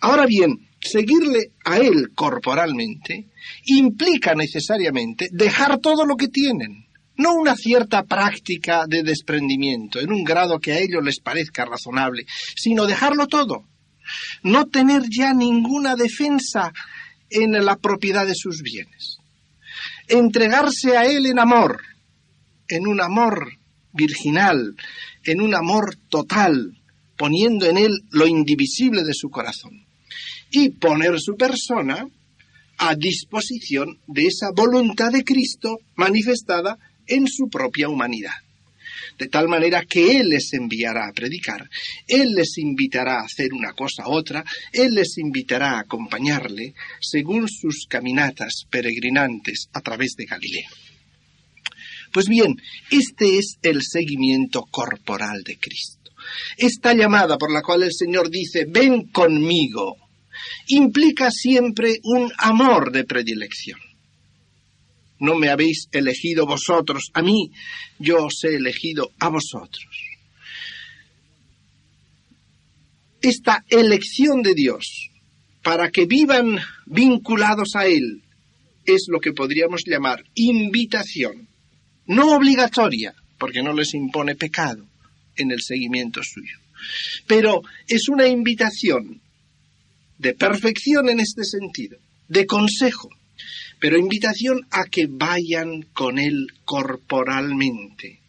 Ahora 0.02 0.26
bien, 0.26 0.68
seguirle 0.82 1.52
a 1.64 1.78
Él 1.78 2.12
corporalmente 2.16 3.28
implica 3.66 4.36
necesariamente 4.36 5.30
dejar 5.32 5.80
todo 5.80 6.06
lo 6.06 6.16
que 6.16 6.28
tienen, 6.28 6.86
no 7.22 7.34
una 7.36 7.56
cierta 7.56 8.04
práctica 8.04 8.86
de 8.88 9.04
desprendimiento 9.04 10.00
en 10.00 10.12
un 10.12 10.24
grado 10.24 10.60
que 10.60 10.74
a 10.74 10.80
ellos 10.80 11.04
les 11.04 11.20
parezca 11.20 11.66
razonable, 11.66 12.26
sino 12.56 12.86
dejarlo 12.86 13.28
todo, 13.28 13.66
no 14.44 14.68
tener 14.68 15.04
ya 15.10 15.34
ninguna 15.34 15.96
defensa 15.96 16.74
en 17.30 17.52
la 17.64 17.78
propiedad 17.78 18.26
de 18.26 18.36
sus 18.36 18.62
bienes, 18.62 19.18
entregarse 20.08 20.98
a 20.98 21.06
Él 21.06 21.26
en 21.28 21.40
amor, 21.40 21.82
en 22.68 22.88
un 22.88 23.02
amor 23.02 23.54
virginal, 23.94 24.76
en 25.24 25.42
un 25.42 25.56
amor 25.56 25.96
total, 26.10 26.78
poniendo 27.18 27.66
en 27.66 27.78
Él 27.78 27.92
lo 28.10 28.28
indivisible 28.28 29.04
de 29.04 29.14
su 29.14 29.30
corazón. 29.30 29.86
Y 30.50 30.70
poner 30.70 31.18
su 31.20 31.36
persona 31.36 32.06
a 32.78 32.96
disposición 32.96 34.00
de 34.08 34.26
esa 34.26 34.48
voluntad 34.54 35.12
de 35.12 35.24
Cristo 35.24 35.78
manifestada 35.96 36.78
en 37.08 37.28
su 37.28 37.50
propia 37.50 37.90
humanidad. 37.90 38.36
De 39.18 39.28
tal 39.28 39.48
manera 39.48 39.86
que 39.86 40.18
Él 40.18 40.30
les 40.30 40.54
enviará 40.54 41.08
a 41.08 41.14
predicar, 41.14 41.70
Él 42.08 42.34
les 42.36 42.58
invitará 42.58 43.20
a 43.20 43.26
hacer 43.26 43.54
una 43.54 43.74
cosa 43.74 44.08
u 44.08 44.12
otra, 44.12 44.44
Él 44.72 44.96
les 44.96 45.18
invitará 45.18 45.74
a 45.74 45.82
acompañarle 45.82 46.74
según 47.00 47.48
sus 47.48 47.86
caminatas 47.88 48.66
peregrinantes 48.70 49.70
a 49.74 49.82
través 49.82 50.16
de 50.16 50.26
Galilea. 50.26 50.70
Pues 52.12 52.28
bien, 52.28 52.62
este 52.90 53.38
es 53.38 53.58
el 53.62 53.82
seguimiento 53.84 54.64
corporal 54.70 55.44
de 55.44 55.58
Cristo. 55.58 56.12
Esta 56.58 56.94
llamada 56.94 57.38
por 57.38 57.52
la 57.52 57.62
cual 57.62 57.84
el 57.84 57.94
Señor 57.94 58.30
dice, 58.30 58.66
ven 58.68 59.08
conmigo, 59.12 59.96
implica 60.68 61.32
siempre 61.32 62.00
un 62.04 62.32
amor 62.38 62.92
de 62.92 63.06
predilección. 63.06 63.80
No 65.22 65.36
me 65.36 65.50
habéis 65.50 65.88
elegido 65.92 66.48
vosotros. 66.48 67.12
A 67.14 67.22
mí, 67.22 67.52
yo 68.00 68.26
os 68.26 68.44
he 68.44 68.56
elegido 68.56 69.12
a 69.20 69.30
vosotros. 69.30 69.86
Esta 73.22 73.64
elección 73.70 74.42
de 74.42 74.56
Dios 74.56 75.12
para 75.62 75.92
que 75.92 76.08
vivan 76.08 76.58
vinculados 76.88 77.76
a 77.76 77.86
Él 77.86 78.24
es 78.84 79.06
lo 79.10 79.20
que 79.20 79.32
podríamos 79.32 79.84
llamar 79.86 80.24
invitación, 80.34 81.48
no 82.08 82.36
obligatoria, 82.36 83.14
porque 83.38 83.62
no 83.62 83.74
les 83.74 83.94
impone 83.94 84.36
pecado 84.36 84.88
en 85.36 85.52
el 85.52 85.62
seguimiento 85.62 86.22
suyo, 86.24 86.58
pero 87.28 87.62
es 87.88 88.10
una 88.10 88.28
invitación 88.28 89.22
de 90.18 90.34
perfección 90.34 91.10
en 91.10 91.20
este 91.20 91.44
sentido, 91.44 92.00
de 92.28 92.48
consejo, 92.48 93.10
pero 93.82 93.98
invitación 93.98 94.68
a 94.70 94.84
que 94.86 95.08
vayan 95.10 95.82
con 95.92 96.20
Él 96.20 96.46
corporalmente, 96.66 98.20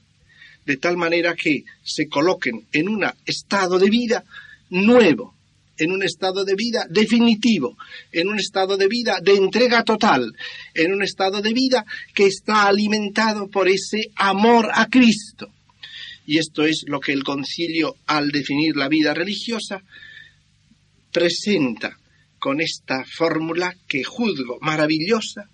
de 0.65 0.77
tal 0.79 0.97
manera 0.97 1.35
que 1.35 1.65
se 1.85 2.09
coloquen 2.09 2.67
en 2.73 2.89
un 2.89 3.05
estado 3.27 3.79
de 3.79 3.91
vida 3.91 4.25
nuevo, 4.71 5.35
en 5.77 5.93
un 5.93 6.03
estado 6.03 6.47
de 6.47 6.55
vida 6.55 6.87
definitivo, 6.89 7.77
en 8.13 8.29
un 8.29 8.39
estado 8.39 8.79
de 8.79 8.89
vida 8.89 9.19
de 9.23 9.35
entrega 9.35 9.85
total, 9.85 10.35
en 10.73 10.95
un 10.95 11.03
estado 11.03 11.43
de 11.43 11.53
vida 11.53 11.85
que 12.15 12.29
está 12.29 12.67
alimentado 12.67 13.49
por 13.49 13.69
ese 13.69 14.11
amor 14.17 14.71
a 14.73 14.87
Cristo. 14.87 15.51
Y 16.25 16.39
esto 16.39 16.65
es 16.65 16.85
lo 16.87 16.99
que 16.99 17.13
el 17.13 17.25
concilio, 17.25 17.97
al 18.07 18.31
definir 18.31 18.75
la 18.75 18.89
vida 18.89 19.13
religiosa, 19.13 19.83
presenta 21.13 21.99
con 22.43 22.61
esta 22.61 23.05
fórmula 23.05 23.73
que 23.87 24.03
juzgo 24.03 24.59
maravillosa 24.61 25.49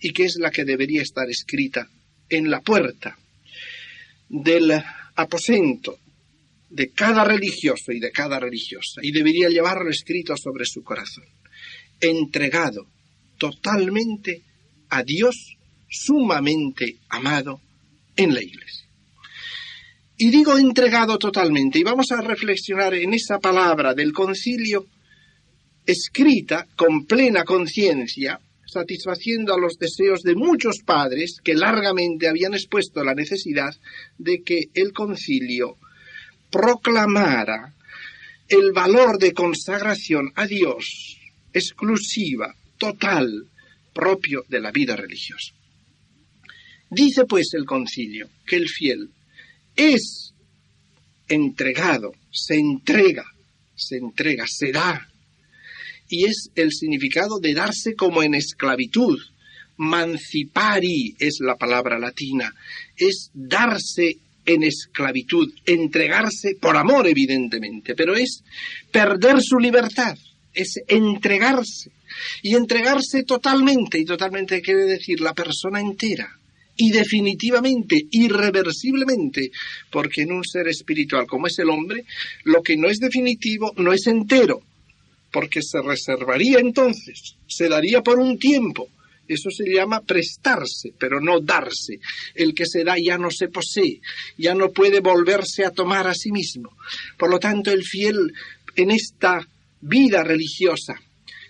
y 0.00 0.14
que 0.14 0.24
es 0.24 0.36
la 0.40 0.50
que 0.50 0.64
debería 0.64 1.02
estar 1.02 1.28
escrita 1.28 1.86
en 2.30 2.50
la 2.50 2.62
puerta 2.62 3.18
del 4.26 4.72
aposento 5.16 5.98
de 6.70 6.92
cada 6.92 7.24
religioso 7.24 7.92
y 7.92 8.00
de 8.00 8.10
cada 8.10 8.40
religiosa, 8.40 9.02
y 9.02 9.12
debería 9.12 9.50
llevarlo 9.50 9.90
escrito 9.90 10.34
sobre 10.34 10.64
su 10.64 10.82
corazón, 10.82 11.26
entregado 12.00 12.86
totalmente 13.36 14.40
a 14.88 15.02
Dios, 15.02 15.58
sumamente 15.90 16.96
amado 17.10 17.60
en 18.16 18.32
la 18.32 18.42
iglesia. 18.42 18.86
Y 20.16 20.30
digo 20.30 20.56
entregado 20.56 21.18
totalmente, 21.18 21.78
y 21.78 21.82
vamos 21.82 22.10
a 22.12 22.22
reflexionar 22.22 22.94
en 22.94 23.12
esa 23.12 23.38
palabra 23.40 23.92
del 23.92 24.14
concilio, 24.14 24.86
escrita 25.90 26.66
con 26.76 27.06
plena 27.06 27.44
conciencia, 27.44 28.40
satisfaciendo 28.66 29.54
a 29.54 29.58
los 29.58 29.78
deseos 29.78 30.22
de 30.22 30.34
muchos 30.34 30.78
padres 30.84 31.40
que 31.42 31.54
largamente 31.54 32.28
habían 32.28 32.54
expuesto 32.54 33.02
la 33.02 33.14
necesidad 33.14 33.74
de 34.18 34.42
que 34.42 34.64
el 34.74 34.92
concilio 34.92 35.76
proclamara 36.50 37.74
el 38.48 38.72
valor 38.72 39.18
de 39.18 39.32
consagración 39.32 40.32
a 40.34 40.46
Dios 40.46 41.18
exclusiva, 41.52 42.54
total, 42.78 43.46
propio 43.92 44.44
de 44.48 44.60
la 44.60 44.70
vida 44.70 44.96
religiosa. 44.96 45.52
Dice 46.90 47.24
pues 47.24 47.54
el 47.54 47.64
concilio 47.64 48.28
que 48.46 48.56
el 48.56 48.68
fiel 48.68 49.10
es 49.76 50.32
entregado, 51.28 52.12
se 52.32 52.56
entrega, 52.56 53.24
se 53.76 53.96
entrega, 53.96 54.44
se 54.48 54.72
da, 54.72 55.09
y 56.10 56.26
es 56.26 56.50
el 56.56 56.72
significado 56.72 57.38
de 57.38 57.54
darse 57.54 57.94
como 57.94 58.22
en 58.22 58.34
esclavitud. 58.34 59.18
Mancipari 59.78 61.14
es 61.18 61.38
la 61.40 61.56
palabra 61.56 61.98
latina, 61.98 62.52
es 62.96 63.30
darse 63.32 64.18
en 64.44 64.62
esclavitud, 64.64 65.50
entregarse 65.64 66.56
por 66.60 66.76
amor 66.76 67.06
evidentemente, 67.06 67.94
pero 67.94 68.14
es 68.14 68.42
perder 68.90 69.40
su 69.40 69.58
libertad, 69.58 70.18
es 70.52 70.74
entregarse. 70.86 71.90
Y 72.42 72.56
entregarse 72.56 73.22
totalmente, 73.22 73.98
y 73.98 74.04
totalmente 74.04 74.60
quiere 74.60 74.84
decir 74.84 75.20
la 75.20 75.32
persona 75.32 75.80
entera, 75.80 76.28
y 76.76 76.90
definitivamente, 76.90 78.06
irreversiblemente, 78.10 79.50
porque 79.90 80.22
en 80.22 80.32
un 80.32 80.44
ser 80.44 80.66
espiritual 80.66 81.26
como 81.26 81.46
es 81.46 81.58
el 81.60 81.70
hombre, 81.70 82.04
lo 82.44 82.62
que 82.62 82.76
no 82.76 82.88
es 82.88 82.98
definitivo 82.98 83.72
no 83.76 83.92
es 83.92 84.06
entero, 84.06 84.62
porque 85.30 85.62
se 85.62 85.80
reservaría 85.80 86.58
entonces, 86.58 87.36
se 87.46 87.68
daría 87.68 88.02
por 88.02 88.18
un 88.18 88.38
tiempo, 88.38 88.88
eso 89.28 89.48
se 89.50 89.72
llama 89.72 90.00
prestarse, 90.00 90.92
pero 90.98 91.20
no 91.20 91.38
darse. 91.38 92.00
El 92.34 92.52
que 92.52 92.66
se 92.66 92.82
da 92.82 92.96
ya 92.98 93.16
no 93.16 93.30
se 93.30 93.46
posee, 93.46 94.00
ya 94.36 94.54
no 94.54 94.72
puede 94.72 94.98
volverse 94.98 95.64
a 95.64 95.70
tomar 95.70 96.08
a 96.08 96.14
sí 96.14 96.32
mismo. 96.32 96.76
Por 97.16 97.30
lo 97.30 97.38
tanto, 97.38 97.70
el 97.70 97.84
fiel 97.84 98.32
en 98.74 98.90
esta 98.90 99.46
vida 99.82 100.24
religiosa 100.24 101.00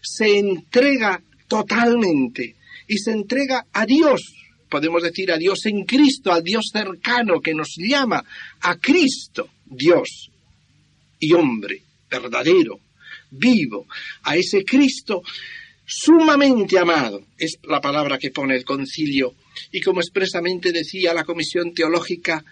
se 0.03 0.39
entrega 0.39 1.23
totalmente 1.49 2.57
y 2.87 2.99
se 2.99 3.13
entrega 3.13 3.65
a 3.73 3.87
Dios. 3.87 4.35
Podemos 4.69 5.03
decir 5.03 5.33
a 5.33 5.39
Dios 5.39 5.65
en 5.65 5.85
Cristo, 5.85 6.33
al 6.33 6.45
Dios 6.45 6.69
cercano 6.71 7.41
que 7.41 7.55
nos 7.55 7.75
llama 7.77 8.23
a 8.61 8.77
Cristo, 8.77 9.49
Dios 9.65 10.31
y 11.19 11.33
hombre 11.33 11.83
verdadero, 12.11 12.79
vivo, 13.31 13.87
a 14.23 14.37
ese 14.37 14.65
Cristo 14.65 15.23
sumamente 15.87 16.79
amado, 16.79 17.27
es 17.37 17.59
la 17.65 17.81
palabra 17.81 18.19
que 18.19 18.31
pone 18.31 18.57
el 18.57 18.65
concilio, 18.65 19.35
y 19.73 19.81
como 19.81 20.01
expresamente 20.01 20.73
decía 20.73 21.15
la 21.15 21.25
Comisión 21.25 21.75
Teológica 21.75 22.45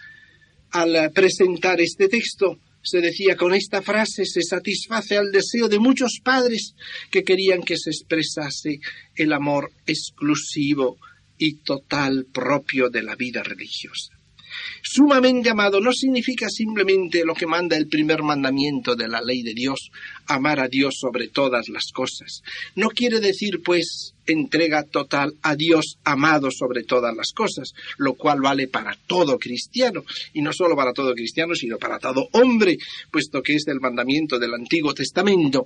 al 0.71 1.11
presentar 1.13 1.79
este 1.79 2.09
texto, 2.09 2.59
se 2.81 3.01
decía 3.01 3.35
con 3.35 3.53
esta 3.53 3.81
frase 3.81 4.25
se 4.25 4.41
satisface 4.41 5.17
al 5.17 5.31
deseo 5.31 5.67
de 5.67 5.79
muchos 5.79 6.19
padres 6.23 6.75
que 7.11 7.23
querían 7.23 7.61
que 7.61 7.77
se 7.77 7.89
expresase 7.89 8.79
el 9.15 9.33
amor 9.33 9.71
exclusivo 9.85 10.97
y 11.37 11.55
total 11.63 12.25
propio 12.31 12.89
de 12.89 13.03
la 13.03 13.15
vida 13.15 13.43
religiosa. 13.43 14.18
Sumamente 14.83 15.49
amado 15.49 15.79
no 15.79 15.91
significa 15.91 16.49
simplemente 16.49 17.23
lo 17.25 17.33
que 17.33 17.45
manda 17.45 17.77
el 17.77 17.87
primer 17.87 18.23
mandamiento 18.23 18.95
de 18.95 19.07
la 19.07 19.21
ley 19.21 19.43
de 19.43 19.53
Dios, 19.53 19.91
amar 20.27 20.59
a 20.59 20.67
Dios 20.67 20.97
sobre 20.99 21.27
todas 21.27 21.69
las 21.69 21.91
cosas. 21.91 22.41
No 22.75 22.89
quiere 22.89 23.19
decir, 23.19 23.61
pues, 23.63 24.13
entrega 24.25 24.83
total 24.83 25.33
a 25.41 25.55
Dios 25.55 25.97
amado 26.03 26.51
sobre 26.51 26.83
todas 26.83 27.15
las 27.15 27.31
cosas, 27.31 27.73
lo 27.97 28.13
cual 28.13 28.41
vale 28.41 28.67
para 28.67 28.97
todo 29.07 29.37
cristiano, 29.39 30.03
y 30.33 30.41
no 30.41 30.53
solo 30.53 30.75
para 30.75 30.93
todo 30.93 31.13
cristiano, 31.13 31.55
sino 31.55 31.77
para 31.77 31.99
todo 31.99 32.29
hombre, 32.33 32.77
puesto 33.11 33.41
que 33.41 33.55
es 33.55 33.63
del 33.63 33.79
mandamiento 33.79 34.39
del 34.39 34.53
Antiguo 34.53 34.93
Testamento, 34.93 35.65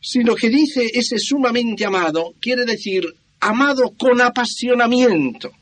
sino 0.00 0.34
que 0.34 0.50
dice 0.50 0.90
ese 0.92 1.18
sumamente 1.18 1.84
amado, 1.84 2.34
quiere 2.40 2.64
decir 2.64 3.04
amado 3.40 3.92
con 3.98 4.20
apasionamiento 4.20 5.52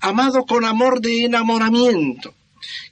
amado 0.00 0.44
con 0.44 0.64
amor 0.64 1.00
de 1.00 1.24
enamoramiento. 1.24 2.34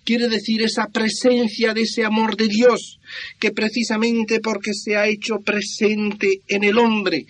Quiere 0.04 0.28
decir 0.28 0.62
esa 0.62 0.86
presencia 0.86 1.74
de 1.74 1.82
ese 1.82 2.04
amor 2.04 2.36
de 2.36 2.48
Dios, 2.48 2.98
que 3.38 3.50
precisamente 3.52 4.40
porque 4.40 4.72
se 4.72 4.96
ha 4.96 5.06
hecho 5.06 5.40
presente 5.40 6.40
en 6.48 6.64
el 6.64 6.78
hombre, 6.78 7.26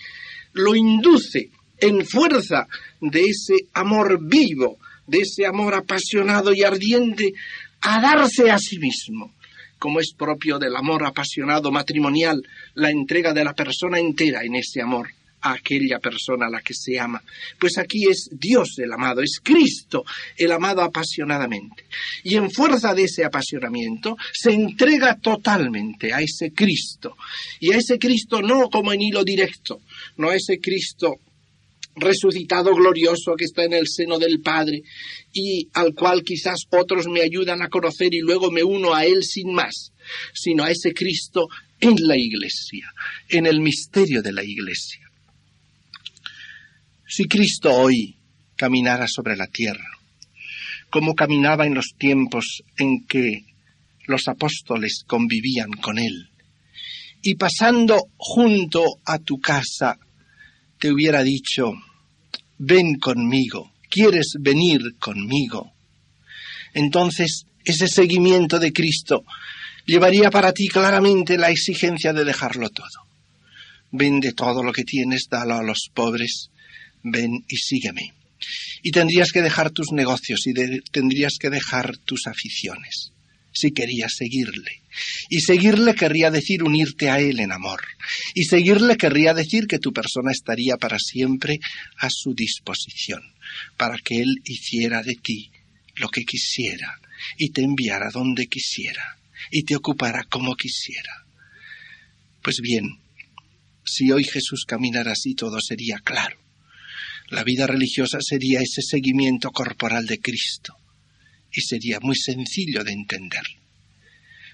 lo 0.53 0.75
induce 0.75 1.51
en 1.81 2.05
fuerza 2.07 2.67
de 3.01 3.25
ese 3.25 3.55
amor 3.73 4.19
vivo, 4.23 4.79
de 5.07 5.21
ese 5.21 5.47
amor 5.47 5.75
apasionado 5.75 6.53
y 6.53 6.63
ardiente, 6.63 7.33
a 7.81 8.01
darse 8.01 8.51
a 8.51 8.59
sí 8.59 8.79
mismo, 8.79 9.33
como 9.79 10.01
es 10.01 10.13
propio 10.17 10.59
del 10.59 10.77
amor 10.77 11.05
apasionado 11.05 11.71
matrimonial, 11.71 12.43
la 12.75 12.91
entrega 12.91 13.33
de 13.33 13.45
la 13.45 13.55
persona 13.55 13.99
entera 13.99 14.43
en 14.43 14.57
ese 14.57 14.81
amor 14.81 15.09
a 15.41 15.53
aquella 15.53 15.99
persona 15.99 16.47
a 16.47 16.51
la 16.51 16.61
que 16.61 16.75
se 16.75 16.99
ama. 16.99 17.23
Pues 17.59 17.79
aquí 17.79 18.09
es 18.09 18.29
Dios 18.33 18.79
el 18.79 18.93
amado, 18.93 19.23
es 19.23 19.41
Cristo 19.43 20.05
el 20.37 20.53
amado 20.53 20.83
apasionadamente. 20.83 21.87
Y 22.25 22.37
en 22.37 22.51
fuerza 22.51 22.95
de 22.95 23.05
ese 23.05 23.25
apasionamiento 23.25 24.17
se 24.33 24.53
entrega 24.53 25.17
totalmente 25.17 26.13
a 26.13 26.21
ese 26.21 26.53
Cristo. 26.53 27.17
Y 27.61 27.73
a 27.73 27.77
ese 27.77 27.99
Cristo 27.99 28.43
no 28.43 28.69
como 28.71 28.93
en 28.93 29.03
hilo 29.03 29.25
directo, 29.25 29.81
no 30.17 30.31
a 30.31 30.37
ese 30.37 30.59
Cristo 30.61 31.21
resucitado 32.01 32.75
glorioso 32.75 33.35
que 33.37 33.45
está 33.45 33.65
en 33.65 33.73
el 33.73 33.89
seno 33.89 34.19
del 34.19 34.41
Padre 34.41 34.83
y 35.33 35.69
al 35.75 35.95
cual 35.95 36.23
quizás 36.23 36.61
otros 36.71 37.07
me 37.09 37.21
ayudan 37.21 37.63
a 37.63 37.69
conocer 37.69 38.15
y 38.15 38.21
luego 38.21 38.51
me 38.51 38.63
uno 38.63 38.95
a 38.95 39.05
Él 39.05 39.25
sin 39.25 39.53
más, 39.53 39.93
sino 40.33 40.65
a 40.65 40.71
ese 40.71 40.95
Cristo 40.95 41.49
en 41.81 41.97
la 42.01 42.17
Iglesia, 42.17 42.93
en 43.29 43.47
el 43.47 43.61
misterio 43.61 44.23
de 44.23 44.33
la 44.33 44.45
Iglesia. 44.45 45.08
Si 47.11 47.25
Cristo 47.25 47.75
hoy 47.75 48.17
caminara 48.55 49.07
sobre 49.09 49.35
la 49.35 49.47
tierra, 49.47 49.89
como 50.91 51.15
caminaba 51.15 51.65
en 51.65 51.75
los 51.75 51.95
tiempos 51.99 52.63
en 52.77 53.07
que 53.07 53.47
los 54.07 54.29
apóstoles 54.29 55.05
convivían 55.07 55.71
con 55.73 55.99
Él, 55.99 56.29
y 57.23 57.37
pasando 57.37 58.09
junto 58.19 58.85
a 59.07 59.19
tu 59.21 59.41
casa, 59.41 59.99
te 60.79 60.93
hubiera 60.93 61.23
dicho, 61.23 61.73
ven 62.59 62.99
conmigo, 62.99 63.73
¿quieres 63.89 64.35
venir 64.39 64.99
conmigo? 64.99 65.73
Entonces, 66.75 67.47
ese 67.65 67.89
seguimiento 67.89 68.59
de 68.59 68.75
Cristo 68.75 69.25
llevaría 69.87 70.31
para 70.31 70.53
ti 70.53 70.69
claramente 70.69 71.39
la 71.39 71.49
exigencia 71.49 72.13
de 72.13 72.25
dejarlo 72.25 72.69
todo. 72.69 73.09
Vende 73.93 74.35
todo 74.35 74.63
lo 74.63 74.75
que 74.75 74.85
tienes, 74.85 75.27
dalo 75.31 75.55
a 75.55 75.63
los 75.63 75.89
pobres, 75.95 76.51
ven 77.03 77.45
y 77.49 77.57
sígueme. 77.57 78.15
Y 78.83 78.91
tendrías 78.93 79.33
que 79.33 79.43
dejar 79.43 79.71
tus 79.71 79.93
negocios 79.93 80.47
y 80.47 80.55
tendrías 80.93 81.39
que 81.39 81.51
dejar 81.51 81.97
tus 81.99 82.27
aficiones 82.27 83.13
si 83.59 83.73
querías 83.73 84.13
seguirle. 84.17 84.83
Y 85.29 85.41
seguirle 85.41 85.95
querría 85.95 86.31
decir 86.31 86.63
unirte 86.63 87.11
a 87.11 87.19
él 87.19 87.41
en 87.41 87.53
amor. 87.53 87.83
Y 88.35 88.45
seguirle 88.45 88.97
querría 88.97 89.35
decir 89.35 89.67
que 89.67 89.79
tu 89.79 89.93
persona 89.93 90.31
estaría 90.31 90.77
para 90.77 90.99
siempre 90.99 91.59
a 91.99 92.09
su 92.11 92.35
disposición, 92.35 93.23
para 93.77 93.99
que 93.99 94.21
él 94.21 94.37
hiciera 94.45 95.03
de 95.03 95.17
ti 95.17 95.51
lo 95.97 96.09
que 96.09 96.23
quisiera 96.23 97.01
y 97.37 97.51
te 97.51 97.63
enviara 97.63 98.11
donde 98.11 98.47
quisiera 98.47 99.19
y 99.51 99.65
te 99.65 99.77
ocupara 99.77 100.25
como 100.25 100.55
quisiera. 100.55 101.25
Pues 102.43 102.61
bien, 102.61 102.87
si 103.85 104.11
hoy 104.13 104.25
Jesús 104.25 104.65
caminara 104.67 105.13
así, 105.13 105.35
todo 105.35 105.61
sería 105.61 105.99
claro. 105.99 106.37
La 107.31 107.45
vida 107.45 107.67
religiosa 107.67 108.19
sería 108.21 108.61
ese 108.61 108.81
seguimiento 108.83 109.51
corporal 109.51 110.07
de 110.07 110.19
Cristo 110.19 110.75
y 111.53 111.61
sería 111.61 111.99
muy 112.01 112.17
sencillo 112.17 112.85
de 112.85 112.93
entender. 112.93 113.43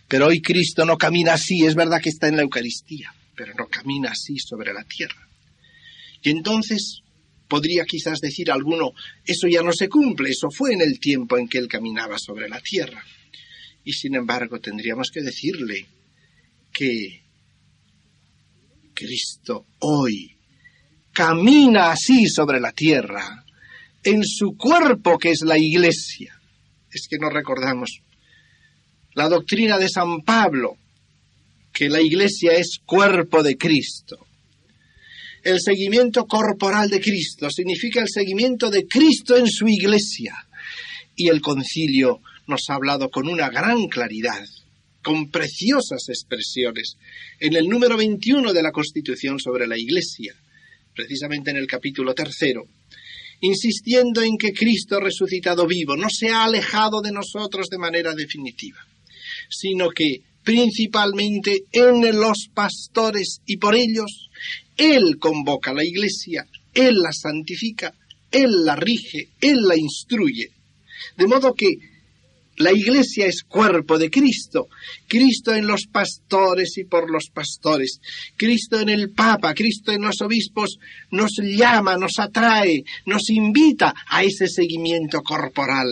Pero 0.08 0.26
hoy 0.26 0.40
Cristo 0.40 0.84
no 0.84 0.98
camina 0.98 1.34
así, 1.34 1.64
es 1.64 1.74
verdad 1.74 2.00
que 2.00 2.08
está 2.10 2.28
en 2.28 2.37
la 2.37 2.42
Eucaristía, 2.42 3.14
pero 3.37 3.54
no 3.54 3.68
camina 3.68 4.10
así 4.10 4.38
sobre 4.38 4.72
la 4.72 4.84
tierra. 4.84 5.28
Y 6.22 6.30
entonces 6.30 7.02
podría 7.48 7.84
quizás 7.84 8.20
decir 8.20 8.50
alguno, 8.50 8.92
eso 9.24 9.46
ya 9.46 9.62
no 9.62 9.72
se 9.72 9.88
cumple, 9.88 10.30
eso 10.30 10.50
fue 10.50 10.72
en 10.72 10.80
el 10.80 10.98
tiempo 10.98 11.38
en 11.38 11.48
que 11.48 11.58
él 11.58 11.68
caminaba 11.68 12.18
sobre 12.18 12.48
la 12.48 12.60
tierra. 12.60 13.04
Y 13.84 13.92
sin 13.92 14.14
embargo 14.14 14.60
tendríamos 14.60 15.10
que 15.12 15.22
decirle 15.22 15.87
que 16.72 17.22
Cristo 18.94 19.66
hoy 19.80 20.34
camina 21.14 21.92
así 21.92 22.27
sobre 22.27 22.61
la 22.61 22.72
tierra, 22.72 23.44
en 24.03 24.22
su 24.24 24.57
cuerpo 24.57 25.16
que 25.18 25.31
es 25.31 25.40
la 25.42 25.57
iglesia. 25.57 26.38
Es 26.90 27.07
que 27.09 27.16
no 27.18 27.31
recordamos 27.31 28.00
la 29.14 29.29
doctrina 29.29 29.79
de 29.79 29.88
San 29.88 30.22
Pablo, 30.22 30.77
que 31.72 31.88
la 31.88 32.00
iglesia 32.00 32.53
es 32.53 32.79
cuerpo 32.85 33.42
de 33.42 33.57
Cristo. 33.57 34.27
El 35.42 35.61
seguimiento 35.61 36.27
corporal 36.27 36.88
de 36.88 37.00
Cristo 37.00 37.48
significa 37.50 38.00
el 38.00 38.09
seguimiento 38.09 38.70
de 38.70 38.87
Cristo 38.87 39.37
en 39.37 39.46
su 39.46 39.68
iglesia. 39.68 40.35
Y 41.16 41.29
el 41.29 41.40
concilio 41.40 42.20
nos 42.46 42.68
ha 42.68 42.74
hablado 42.74 43.11
con 43.11 43.29
una 43.29 43.50
gran 43.50 43.87
claridad, 43.87 44.44
con 45.03 45.31
preciosas 45.31 46.09
expresiones, 46.09 46.96
en 47.38 47.55
el 47.55 47.68
número 47.68 47.96
21 47.96 48.53
de 48.53 48.62
la 48.62 48.72
Constitución 48.72 49.38
sobre 49.38 49.66
la 49.66 49.79
iglesia, 49.79 50.35
precisamente 50.94 51.50
en 51.50 51.57
el 51.57 51.66
capítulo 51.66 52.14
tercero, 52.14 52.64
insistiendo 53.40 54.22
en 54.22 54.37
que 54.38 54.52
Cristo 54.52 55.00
resucitado 55.00 55.66
vivo 55.66 55.96
no 55.96 56.09
se 56.09 56.28
ha 56.28 56.44
alejado 56.44 57.00
de 57.02 57.12
nosotros 57.12 57.68
de 57.68 57.78
manera 57.78 58.14
definitiva, 58.14 58.78
sino 59.48 59.90
que 59.90 60.22
principalmente 60.42 61.64
en 61.72 62.00
los 62.20 62.48
pastores 62.52 63.40
y 63.46 63.57
por 63.57 63.74
ellos 63.74 64.28
Él 64.76 65.18
convoca 65.18 65.70
a 65.70 65.74
la 65.74 65.85
iglesia, 65.85 66.46
Él 66.72 66.94
la 67.02 67.12
santifica, 67.12 67.92
Él 68.30 68.64
la 68.64 68.76
rige, 68.76 69.28
Él 69.40 69.62
la 69.66 69.76
instruye. 69.76 70.50
De 71.16 71.26
modo 71.26 71.54
que 71.54 71.76
la 72.57 72.73
iglesia 72.73 73.27
es 73.27 73.43
cuerpo 73.43 73.99
de 73.99 74.11
Cristo, 74.11 74.69
Cristo 75.09 75.55
en 75.55 75.67
los 75.67 75.87
pastores 75.87 76.77
y 76.79 76.85
por 76.85 77.11
los 77.11 77.31
pastores, 77.33 78.01
Cristo 78.37 78.81
en 78.81 78.88
el 78.88 79.11
Papa, 79.11 79.55
Cristo 79.55 79.93
en 79.93 80.03
los 80.03 80.21
obispos 80.21 80.79
nos 81.11 81.33
llama, 81.43 81.97
nos 81.97 82.19
atrae, 82.19 82.85
nos 83.07 83.31
invita 83.31 83.95
a 84.09 84.23
ese 84.23 84.47
seguimiento 84.47 85.23
corporal, 85.23 85.88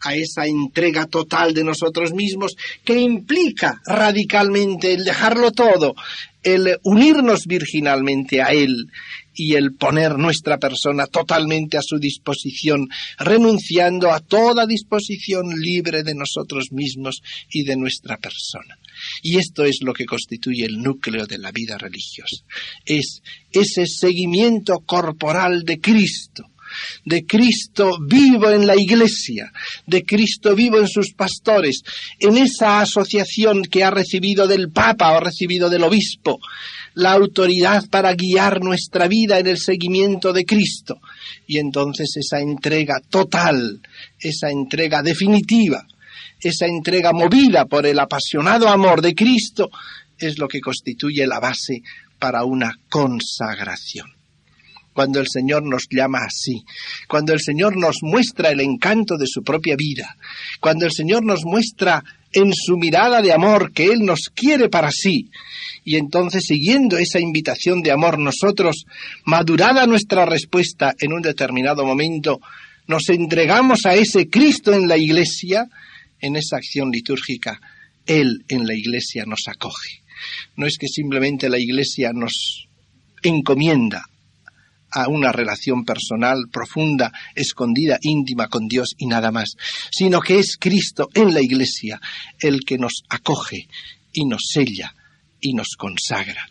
a 0.00 0.14
esa 0.14 0.46
entrega 0.46 1.06
total 1.06 1.54
de 1.54 1.64
nosotros 1.64 2.12
mismos 2.12 2.56
que 2.84 2.98
implica 2.98 3.80
radicalmente 3.86 4.94
el 4.94 5.04
dejarlo 5.04 5.52
todo, 5.52 5.94
el 6.42 6.78
unirnos 6.82 7.46
virginalmente 7.46 8.42
a 8.42 8.48
Él 8.48 8.88
y 9.34 9.54
el 9.54 9.74
poner 9.74 10.18
nuestra 10.18 10.58
persona 10.58 11.06
totalmente 11.06 11.76
a 11.76 11.82
su 11.82 11.98
disposición, 11.98 12.88
renunciando 13.18 14.12
a 14.12 14.20
toda 14.20 14.66
disposición 14.66 15.60
libre 15.60 16.02
de 16.02 16.14
nosotros 16.14 16.72
mismos 16.72 17.22
y 17.50 17.64
de 17.64 17.76
nuestra 17.76 18.16
persona. 18.18 18.78
Y 19.22 19.38
esto 19.38 19.64
es 19.64 19.78
lo 19.82 19.92
que 19.92 20.06
constituye 20.06 20.64
el 20.64 20.82
núcleo 20.82 21.26
de 21.26 21.38
la 21.38 21.50
vida 21.50 21.78
religiosa. 21.78 22.44
Es 22.84 23.22
ese 23.50 23.86
seguimiento 23.86 24.80
corporal 24.80 25.64
de 25.64 25.80
Cristo, 25.80 26.51
de 27.04 27.24
Cristo 27.24 27.98
vivo 28.00 28.50
en 28.50 28.66
la 28.66 28.76
iglesia, 28.76 29.50
de 29.86 30.04
Cristo 30.04 30.54
vivo 30.54 30.78
en 30.78 30.88
sus 30.88 31.12
pastores, 31.12 31.82
en 32.18 32.36
esa 32.36 32.80
asociación 32.80 33.62
que 33.62 33.84
ha 33.84 33.90
recibido 33.90 34.46
del 34.46 34.70
Papa 34.70 35.16
o 35.16 35.20
recibido 35.20 35.68
del 35.68 35.84
Obispo, 35.84 36.38
la 36.94 37.12
autoridad 37.12 37.88
para 37.88 38.14
guiar 38.14 38.62
nuestra 38.62 39.08
vida 39.08 39.38
en 39.38 39.46
el 39.46 39.58
seguimiento 39.58 40.32
de 40.32 40.44
Cristo. 40.44 41.00
Y 41.46 41.58
entonces 41.58 42.16
esa 42.16 42.40
entrega 42.40 43.00
total, 43.08 43.80
esa 44.18 44.50
entrega 44.50 45.02
definitiva, 45.02 45.86
esa 46.40 46.66
entrega 46.66 47.12
movida 47.12 47.66
por 47.66 47.86
el 47.86 47.98
apasionado 47.98 48.68
amor 48.68 49.00
de 49.00 49.14
Cristo, 49.14 49.70
es 50.18 50.38
lo 50.38 50.48
que 50.48 50.60
constituye 50.60 51.26
la 51.26 51.40
base 51.40 51.82
para 52.18 52.44
una 52.44 52.72
consagración 52.88 54.21
cuando 54.92 55.20
el 55.20 55.26
Señor 55.28 55.62
nos 55.62 55.86
llama 55.90 56.20
así, 56.26 56.64
cuando 57.08 57.32
el 57.32 57.40
Señor 57.40 57.76
nos 57.76 57.98
muestra 58.02 58.50
el 58.50 58.60
encanto 58.60 59.16
de 59.16 59.26
su 59.26 59.42
propia 59.42 59.76
vida, 59.76 60.16
cuando 60.60 60.86
el 60.86 60.92
Señor 60.92 61.24
nos 61.24 61.44
muestra 61.44 62.02
en 62.32 62.52
su 62.54 62.76
mirada 62.76 63.20
de 63.20 63.32
amor 63.32 63.72
que 63.72 63.86
Él 63.86 64.00
nos 64.04 64.30
quiere 64.34 64.68
para 64.68 64.90
sí, 64.90 65.30
y 65.84 65.96
entonces 65.96 66.44
siguiendo 66.46 66.96
esa 66.98 67.20
invitación 67.20 67.82
de 67.82 67.90
amor 67.90 68.18
nosotros, 68.18 68.84
madurada 69.24 69.86
nuestra 69.86 70.24
respuesta 70.24 70.94
en 70.98 71.12
un 71.12 71.22
determinado 71.22 71.84
momento, 71.84 72.40
nos 72.86 73.08
entregamos 73.08 73.80
a 73.86 73.94
ese 73.94 74.28
Cristo 74.28 74.72
en 74.72 74.88
la 74.88 74.96
iglesia, 74.96 75.66
en 76.20 76.36
esa 76.36 76.56
acción 76.56 76.90
litúrgica, 76.90 77.60
Él 78.06 78.44
en 78.48 78.66
la 78.66 78.74
iglesia 78.74 79.24
nos 79.26 79.42
acoge. 79.46 80.02
No 80.56 80.66
es 80.66 80.78
que 80.78 80.86
simplemente 80.86 81.48
la 81.48 81.58
iglesia 81.58 82.12
nos 82.12 82.66
encomienda 83.22 84.04
a 84.92 85.08
una 85.08 85.32
relación 85.32 85.84
personal 85.84 86.48
profunda, 86.52 87.12
escondida, 87.34 87.98
íntima 88.02 88.48
con 88.48 88.68
Dios 88.68 88.94
y 88.98 89.06
nada 89.06 89.30
más, 89.30 89.56
sino 89.90 90.20
que 90.20 90.38
es 90.38 90.56
Cristo 90.58 91.08
en 91.14 91.32
la 91.32 91.40
Iglesia 91.40 92.00
el 92.38 92.60
que 92.60 92.78
nos 92.78 93.02
acoge 93.08 93.68
y 94.12 94.26
nos 94.26 94.42
sella 94.52 94.94
y 95.40 95.54
nos 95.54 95.76
consagra. 95.76 96.46